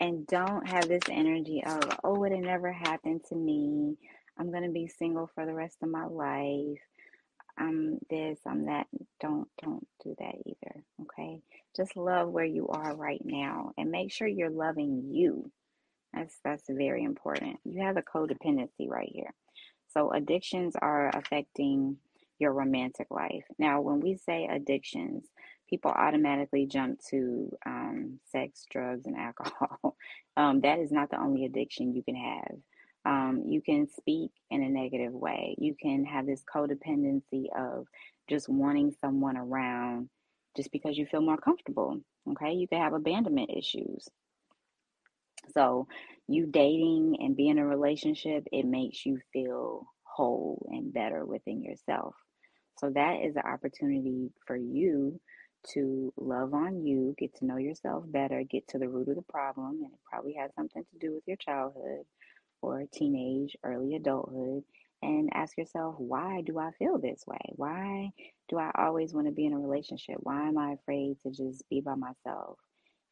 and 0.01 0.27
don't 0.27 0.68
have 0.68 0.88
this 0.88 1.05
energy 1.11 1.62
of, 1.66 1.83
oh, 2.05 2.25
it 2.25 2.33
never 2.33 2.72
happened 2.72 3.22
to 3.31 3.37
me. 3.37 3.96
I'm 4.38 4.51
going 4.51 4.64
to 4.64 4.70
be 4.70 4.88
single 4.88 5.31
for 5.35 5.46
the 5.46 5.55
rest 5.55 5.79
of 5.83 5.90
my 5.90 6.07
life. 6.07 6.81
I'm 7.59 7.99
this, 8.11 8.38
I'm 8.46 8.66
that. 8.66 8.87
Don't 9.20 9.49
don't 9.62 9.87
do 10.05 10.14
that 10.18 10.35
either. 10.46 10.85
Okay. 11.03 11.40
Just 11.77 11.96
love 11.96 12.31
where 12.31 12.44
you 12.46 12.68
are 12.68 12.96
right 12.96 13.22
now 13.25 13.72
and 13.79 13.90
make 13.90 14.12
sure 14.12 14.29
you're 14.29 14.51
loving 14.51 15.11
you 15.12 15.51
that's 16.16 16.38
that's 16.44 16.64
very 16.68 17.05
important. 17.05 17.59
You 17.64 17.83
have 17.83 17.99
a 17.99 18.03
codependency 18.03 18.88
right 18.88 19.11
here. 19.12 19.35
So 19.92 20.11
addictions 20.12 20.75
are 20.81 21.11
affecting 21.14 21.99
your 22.38 22.53
romantic 22.53 23.09
life. 23.11 23.44
Now, 23.59 23.81
when 23.81 24.01
we 24.01 24.16
say 24.16 24.46
addictions, 24.51 25.25
people 25.68 25.90
automatically 25.90 26.66
jump 26.66 27.01
to 27.11 27.51
um, 27.64 28.20
sex, 28.31 28.66
drugs, 28.70 29.07
and 29.07 29.16
alcohol. 29.18 29.96
um, 30.37 30.61
that 30.61 30.79
is 30.79 30.92
not 30.92 31.11
the 31.11 31.20
only 31.20 31.44
addiction 31.44 31.94
you 31.94 32.03
can 32.03 32.16
have. 32.16 32.57
Um, 33.05 33.44
you 33.46 33.62
can 33.62 33.88
speak 33.88 34.33
in 34.51 34.62
a 34.62 34.68
negative 34.68 35.12
way. 35.12 35.55
You 35.59 35.77
can 35.81 36.05
have 36.05 36.27
this 36.27 36.42
codependency 36.53 37.46
of 37.57 37.87
just 38.29 38.49
wanting 38.49 38.94
someone 39.01 39.37
around 39.37 40.09
just 40.57 40.72
because 40.72 40.99
you 40.99 41.07
feel 41.07 41.20
more 41.20 41.37
comfortable. 41.37 42.01
Okay, 42.31 42.53
you 42.55 42.66
can 42.66 42.81
have 42.81 42.94
abandonment 42.94 43.51
issues. 43.57 44.09
So, 45.55 45.87
you 46.27 46.46
dating 46.46 47.18
and 47.20 47.37
being 47.37 47.51
in 47.51 47.59
a 47.59 47.66
relationship, 47.66 48.49
it 48.51 48.66
makes 48.66 49.07
you 49.07 49.20
feel 49.33 49.87
whole 50.03 50.66
and 50.72 50.92
better 50.92 51.25
within 51.25 51.62
yourself. 51.62 52.16
So, 52.79 52.91
that 52.91 53.23
is 53.25 53.37
an 53.37 53.43
opportunity 53.51 54.31
for 54.47 54.57
you 54.57 55.21
to 55.75 56.12
love 56.17 56.55
on 56.55 56.85
you, 56.85 57.15
get 57.19 57.35
to 57.37 57.47
know 57.47 57.57
yourself 57.57 58.05
better, 58.07 58.43
get 58.45 58.69
to 58.69 58.79
the 58.79 58.89
root 58.89 59.09
of 59.09 59.17
the 59.17 59.23
problem. 59.23 59.79
And 59.85 59.93
it 59.93 60.01
probably 60.11 60.35
has 60.35 60.53
something 60.55 60.85
to 60.85 60.99
do 60.99 61.15
with 61.15 61.25
your 61.27 61.37
childhood 61.39 62.05
or 62.62 62.85
teenage, 62.93 63.57
early 63.65 63.97
adulthood. 63.97 64.65
And 65.03 65.31
ask 65.35 65.57
yourself, 65.59 65.97
why 65.99 66.43
do 66.43 66.59
I 66.59 66.71
feel 66.79 66.99
this 66.99 67.25
way? 67.27 67.41
Why 67.57 68.11
do 68.49 68.59
I 68.59 68.71
always 68.77 69.15
want 69.15 69.27
to 69.29 69.33
be 69.33 69.47
in 69.47 69.53
a 69.53 69.59
relationship? 69.59 70.17
Why 70.21 70.49
am 70.49 70.59
I 70.59 70.73
afraid 70.73 71.19
to 71.23 71.31
just 71.31 71.69
be 71.71 71.81
by 71.83 71.95
myself? 71.95 72.59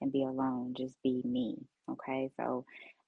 and 0.01 0.13
be 0.13 0.25
alone, 0.25 0.75
just 0.77 0.95
be 1.03 1.23
me. 1.25 1.57
Okay, 1.91 2.31
so 2.37 2.65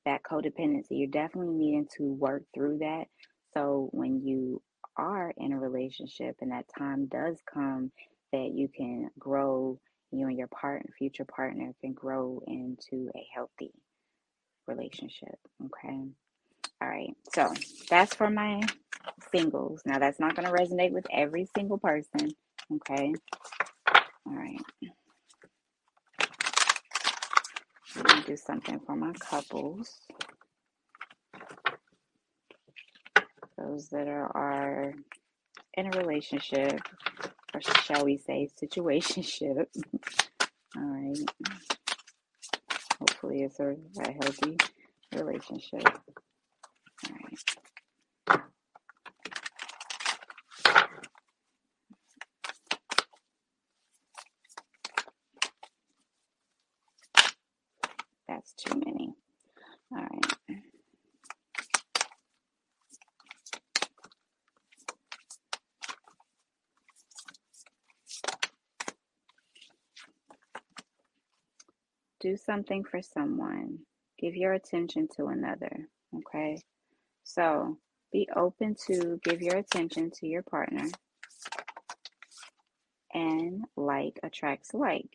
that 0.07 0.23
codependency, 0.25 0.89
you're 0.93 1.09
definitely 1.09 1.55
needing 1.55 1.89
to 1.99 2.05
work 2.05 2.45
through 2.55 2.79
that. 2.79 3.07
So 3.55 3.89
when 3.93 4.23
you 4.27 4.63
are 4.97 5.33
in 5.37 5.53
a 5.53 5.59
relationship 5.59 6.37
and 6.41 6.53
that 6.53 6.67
time 6.79 7.07
does 7.07 7.39
come 7.53 7.93
that 8.33 8.53
you 8.55 8.69
can 8.69 9.11
grow, 9.19 9.79
you 10.13 10.29
and 10.29 10.39
your 10.39 10.49
partner, 10.49 10.91
future 10.99 11.25
partner 11.25 11.73
can 11.81 11.93
grow 11.93 12.43
into 12.47 13.11
a 13.17 13.27
healthy 13.35 13.73
relationship. 14.67 15.39
Okay. 15.65 16.01
All 16.83 16.89
right. 16.89 17.15
So 17.35 17.53
that's 17.91 18.15
for 18.15 18.31
my 18.31 18.63
singles. 19.35 19.83
Now, 19.87 19.99
that's 19.99 20.21
not 20.21 20.37
going 20.37 20.47
to 20.47 20.53
resonate 20.55 20.93
with 20.93 21.07
every 21.13 21.49
single 21.57 21.79
person. 21.79 22.31
Okay. 22.73 23.15
All 24.27 24.35
right. 24.35 24.61
Let 27.97 28.17
me 28.17 28.23
do 28.27 28.37
something 28.37 28.81
for 28.81 28.97
my 28.97 29.13
couples. 29.15 29.91
Those 33.67 33.89
that 33.91 34.09
are, 34.09 34.37
are 34.37 34.95
in 35.75 35.87
a 35.87 35.99
relationship, 35.99 36.81
or 37.55 37.61
shall 37.83 38.05
we 38.05 38.19
say, 38.19 38.49
situationship. 38.63 39.67
All 40.77 40.83
right. 40.83 41.19
Hopefully, 43.01 43.43
it's 43.43 43.61
a, 43.61 43.77
a 44.01 44.13
healthy 44.13 44.57
relationship. 45.15 45.83
All 45.87 47.15
right. 47.15 47.39
That's 58.29 58.53
too 58.55 58.81
many. 58.85 59.15
All 59.93 59.99
right. 59.99 60.33
do 72.21 72.36
something 72.47 72.85
for 72.85 73.03
someone, 73.03 73.81
give 74.19 74.35
your 74.35 74.55
attention 74.55 75.09
to 75.17 75.27
another. 75.27 75.89
Okay. 76.15 76.63
So 77.25 77.79
be 78.13 78.29
open 78.35 78.77
to 78.87 79.21
give 79.23 79.43
your 79.43 79.57
attention 79.57 80.11
to 80.21 80.27
your 80.27 80.43
partner. 80.43 80.89
And 83.13 83.65
like 83.77 84.19
attracts 84.23 84.73
like. 84.73 85.09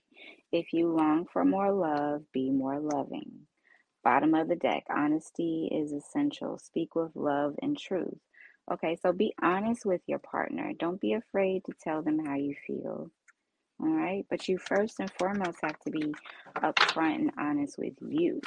If 0.51 0.73
you 0.73 0.91
long 0.93 1.25
for 1.31 1.45
more 1.45 1.71
love, 1.71 2.23
be 2.33 2.51
more 2.51 2.79
loving. 2.79 3.47
Bottom 4.03 4.33
of 4.33 4.47
the 4.49 4.55
deck, 4.55 4.83
honesty 4.89 5.69
is 5.71 5.93
essential. 5.93 6.57
Speak 6.57 6.95
with 6.95 7.15
love 7.15 7.55
and 7.61 7.77
truth. 7.77 8.17
Okay, 8.71 8.97
so 9.01 9.13
be 9.13 9.33
honest 9.41 9.85
with 9.85 10.01
your 10.07 10.19
partner. 10.19 10.73
Don't 10.77 10.99
be 10.99 11.13
afraid 11.13 11.63
to 11.65 11.73
tell 11.83 12.01
them 12.01 12.25
how 12.25 12.35
you 12.35 12.55
feel. 12.67 13.11
All 13.81 13.89
right, 13.89 14.25
but 14.29 14.47
you 14.47 14.57
first 14.59 14.99
and 14.99 15.11
foremost 15.19 15.57
have 15.63 15.79
to 15.81 15.91
be 15.91 16.13
upfront 16.57 17.15
and 17.15 17.31
honest 17.39 17.77
with 17.79 17.93
you. 18.01 18.39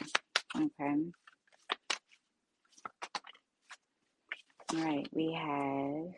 Okay. 0.57 0.95
All 4.75 4.85
right, 4.85 5.09
we 5.13 5.33
have 5.33 6.15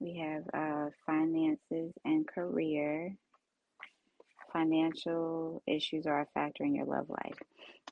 we 0.00 0.18
have 0.18 0.44
uh, 0.54 0.90
finances 1.06 1.92
and 2.04 2.26
career. 2.28 3.16
Financial 4.52 5.62
issues 5.66 6.06
are 6.06 6.22
a 6.22 6.26
factor 6.34 6.64
in 6.64 6.74
your 6.74 6.86
love 6.86 7.08
life, 7.10 7.38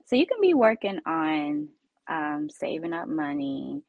so 0.07 0.17
you 0.17 0.27
can 0.27 0.41
be 0.41 0.55
working 0.55 1.01
on 1.07 1.69
um, 2.09 2.49
saving 2.51 2.93
up 2.93 3.09
money, 3.09 3.83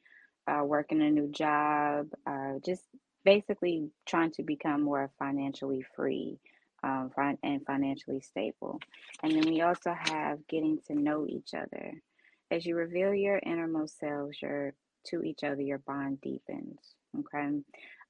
uh, 0.48 0.64
working 0.64 1.02
a 1.02 1.10
new 1.10 1.28
job, 1.30 2.08
uh, 2.26 2.54
just 2.66 2.84
basically 3.24 3.90
trying 4.06 4.32
to 4.32 4.44
become 4.44 4.82
more 4.82 5.12
financially 5.20 5.86
free 5.96 6.40
um, 6.84 7.12
and 7.44 7.66
financially 7.66 8.22
stable. 8.22 8.80
And 9.24 9.32
then 9.32 9.52
we 9.52 9.62
also 9.62 9.94
have 9.94 10.48
getting 10.48 10.80
to 10.88 10.96
know 10.96 11.26
each 11.28 11.54
other. 11.54 11.94
As 12.50 12.66
you 12.66 12.76
reveal 12.76 13.14
your 13.14 13.40
innermost 13.40 14.00
selves 14.00 14.42
your, 14.42 14.74
to 15.08 15.24
each 15.24 15.44
other, 15.44 15.62
your 15.62 15.80
bond 15.80 16.22
deepens. 16.22 16.80
Okay. 17.20 17.60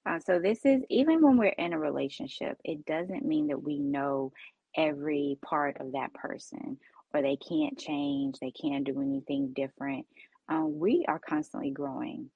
Uh, 0.06 0.19
so, 0.19 0.39
this 0.39 0.60
is 0.63 0.84
even 0.89 1.21
when 1.21 1.38
we're 1.38 1.47
in 1.47 1.73
a 1.73 1.80
relationship, 1.80 2.58
it 2.63 2.86
doesn't 2.86 3.26
mean 3.26 3.47
that 3.47 3.62
we 3.62 3.80
know 3.80 4.32
every 4.76 5.38
part 5.43 5.78
of 5.80 5.93
that 5.93 6.13
person 6.13 6.78
or 7.13 7.21
they 7.21 7.38
can't 7.38 7.78
change, 7.78 8.36
they 8.39 8.52
can't 8.52 8.86
do 8.86 9.02
anything 9.02 9.54
different. 9.56 10.06
Uh, 10.50 10.66
we 10.66 11.06
are 11.08 11.20
constantly 11.20 11.72
growing, 11.72 12.30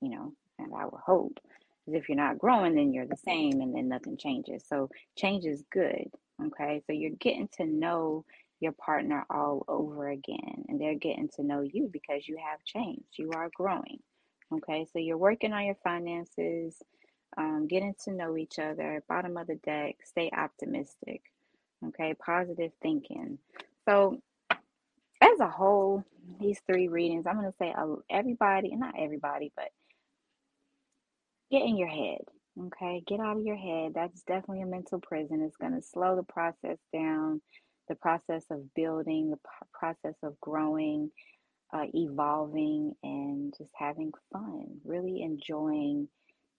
you 0.00 0.10
know, 0.10 0.32
and 0.58 0.72
I 0.74 0.84
would 0.84 1.00
hope. 1.04 1.38
If 1.86 2.08
you're 2.08 2.16
not 2.16 2.38
growing, 2.38 2.74
then 2.74 2.94
you're 2.94 3.06
the 3.06 3.16
same 3.16 3.60
and 3.60 3.74
then 3.74 3.88
nothing 3.88 4.16
changes. 4.16 4.64
So, 4.66 4.88
change 5.16 5.44
is 5.44 5.64
good. 5.70 6.10
Okay. 6.42 6.82
So, 6.86 6.92
you're 6.92 7.10
getting 7.10 7.48
to 7.58 7.66
know 7.66 8.24
your 8.64 8.72
partner 8.72 9.24
all 9.30 9.64
over 9.68 10.08
again 10.08 10.64
and 10.68 10.80
they're 10.80 10.94
getting 10.94 11.28
to 11.36 11.42
know 11.42 11.60
you 11.60 11.88
because 11.92 12.26
you 12.26 12.36
have 12.36 12.64
changed 12.64 13.04
you 13.18 13.30
are 13.34 13.50
growing 13.54 13.98
okay 14.52 14.86
so 14.90 14.98
you're 14.98 15.18
working 15.18 15.52
on 15.52 15.66
your 15.66 15.76
finances 15.84 16.74
um, 17.36 17.66
getting 17.68 17.94
to 18.02 18.12
know 18.12 18.36
each 18.38 18.58
other 18.58 19.02
bottom 19.06 19.36
of 19.36 19.46
the 19.48 19.56
deck 19.56 19.96
stay 20.02 20.30
optimistic 20.36 21.22
okay 21.86 22.14
positive 22.14 22.72
thinking 22.80 23.38
so 23.86 24.18
as 25.20 25.40
a 25.40 25.48
whole 25.48 26.02
these 26.40 26.60
three 26.66 26.88
readings 26.88 27.26
i'm 27.26 27.36
going 27.36 27.50
to 27.50 27.56
say 27.58 27.74
everybody, 28.10 28.70
and 28.70 28.80
not 28.80 28.94
everybody 28.98 29.52
but 29.56 29.68
get 31.50 31.62
in 31.62 31.76
your 31.76 31.88
head 31.88 32.20
okay? 32.58 33.02
Get 33.06 33.20
out 33.20 33.36
of 33.36 33.44
your 33.44 33.56
head. 33.56 33.92
That's 33.94 34.22
definitely 34.22 34.62
a 34.62 34.66
mental 34.66 35.00
prison. 35.00 35.42
It's 35.42 35.56
going 35.56 35.74
to 35.74 35.82
slow 35.82 36.16
the 36.16 36.22
process 36.22 36.78
down 36.92 37.40
the 37.88 37.94
process 37.96 38.44
of 38.50 38.74
building, 38.74 39.30
the 39.30 39.38
process 39.72 40.14
of 40.22 40.40
growing, 40.40 41.10
uh, 41.72 41.84
evolving, 41.92 42.94
and 43.02 43.52
just 43.58 43.70
having 43.76 44.10
fun, 44.32 44.66
really 44.84 45.22
enjoying 45.22 46.08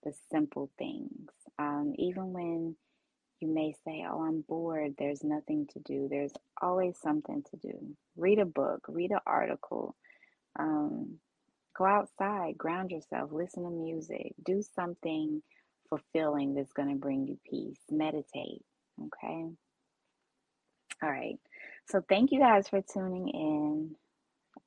the 0.04 0.14
simple 0.32 0.70
things. 0.78 1.30
Um, 1.58 1.94
even 1.98 2.32
when 2.32 2.76
you 3.42 3.50
may 3.50 3.74
say, 3.86 4.06
Oh, 4.10 4.24
I'm 4.24 4.42
bored, 4.48 4.96
there's 5.00 5.24
nothing 5.24 5.68
to 5.74 5.80
do, 5.80 6.08
there's 6.10 6.34
always 6.62 6.98
something 7.02 7.44
to 7.52 7.58
do. 7.58 7.96
Read 8.18 8.40
a 8.40 8.46
book, 8.46 8.82
read 8.90 9.12
an 9.12 9.20
article, 9.28 9.96
um, 10.60 11.20
go 11.78 11.86
outside, 11.86 12.58
ground 12.58 12.92
yourself, 12.92 13.32
listen 13.34 13.64
to 13.64 13.72
music, 13.72 14.34
do 14.46 14.64
something 14.76 15.42
fulfilling 15.90 16.56
that's 16.56 16.74
going 16.74 16.90
to 16.90 16.96
bring 16.96 17.28
you 17.28 17.38
peace, 17.50 17.80
meditate. 17.92 18.64
Okay. 19.02 19.46
All 21.04 21.10
right. 21.12 21.40
So 21.90 22.04
thank 22.10 22.32
you 22.32 22.40
guys 22.40 22.70
for 22.70 22.82
tuning 22.82 23.30
in. 23.30 23.96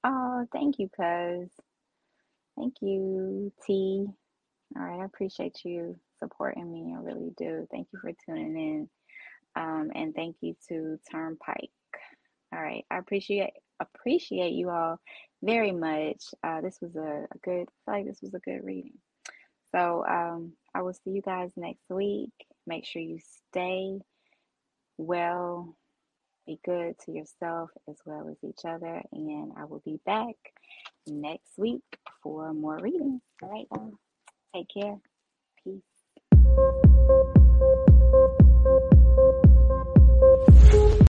Oh, 0.05 0.47
thank 0.53 0.79
you, 0.79 0.89
cuz. 0.89 1.51
Thank 2.57 2.77
you, 2.83 3.53
T. 3.67 4.07
All 4.77 4.83
right. 4.83 5.01
I 5.03 5.05
appreciate 5.07 5.59
you 5.65 5.99
supporting 6.19 6.71
me. 6.71 6.95
I 6.97 7.01
really 7.01 7.33
do. 7.37 7.67
Thank 7.71 7.89
you 7.93 7.99
for 8.01 8.13
tuning 8.27 8.57
in. 8.57 8.89
Um, 9.57 9.91
and 9.95 10.15
thank 10.15 10.37
you 10.41 10.55
to 10.69 10.99
Turnpike. 11.11 11.71
All 12.55 12.63
right. 12.63 12.85
I 12.91 12.99
appreciate 12.99 13.51
appreciate 13.81 14.53
you 14.53 14.71
all 14.71 14.99
very 15.43 15.73
much. 15.73 16.25
Uh, 16.43 16.61
this 16.61 16.79
was 16.81 16.97
a, 16.97 17.27
a 17.33 17.39
good, 17.45 17.69
I 17.89 17.93
feel 17.93 17.95
like 17.95 18.07
this 18.07 18.23
was 18.23 18.35
a 18.35 18.41
good 18.41 18.61
reading. 18.65 18.99
So 19.75 20.05
um, 20.09 20.53
I 20.75 20.83
will 20.83 20.95
see 20.95 21.11
you 21.11 21.23
guys 21.23 21.51
next 21.57 21.85
week. 21.91 22.33
Make 22.67 22.87
sure 22.87 23.03
you 23.03 23.19
stay 23.51 23.99
well 24.97 25.77
be 26.47 26.59
good 26.65 26.95
to 27.05 27.13
yourself 27.13 27.71
as 27.89 27.97
well 28.07 28.29
as 28.31 28.37
each 28.43 28.65
other. 28.65 29.03
And 29.13 29.53
I 29.57 29.67
will 29.67 29.83
be 29.85 30.01
back 30.07 30.35
next 31.07 31.59
week 31.59 31.83
for 32.23 32.53
more 32.55 32.79
readings. 32.81 33.21
All 33.43 33.51
right, 33.51 33.67
take 34.55 34.69
care. 34.73 34.97
Peace. 36.57 36.88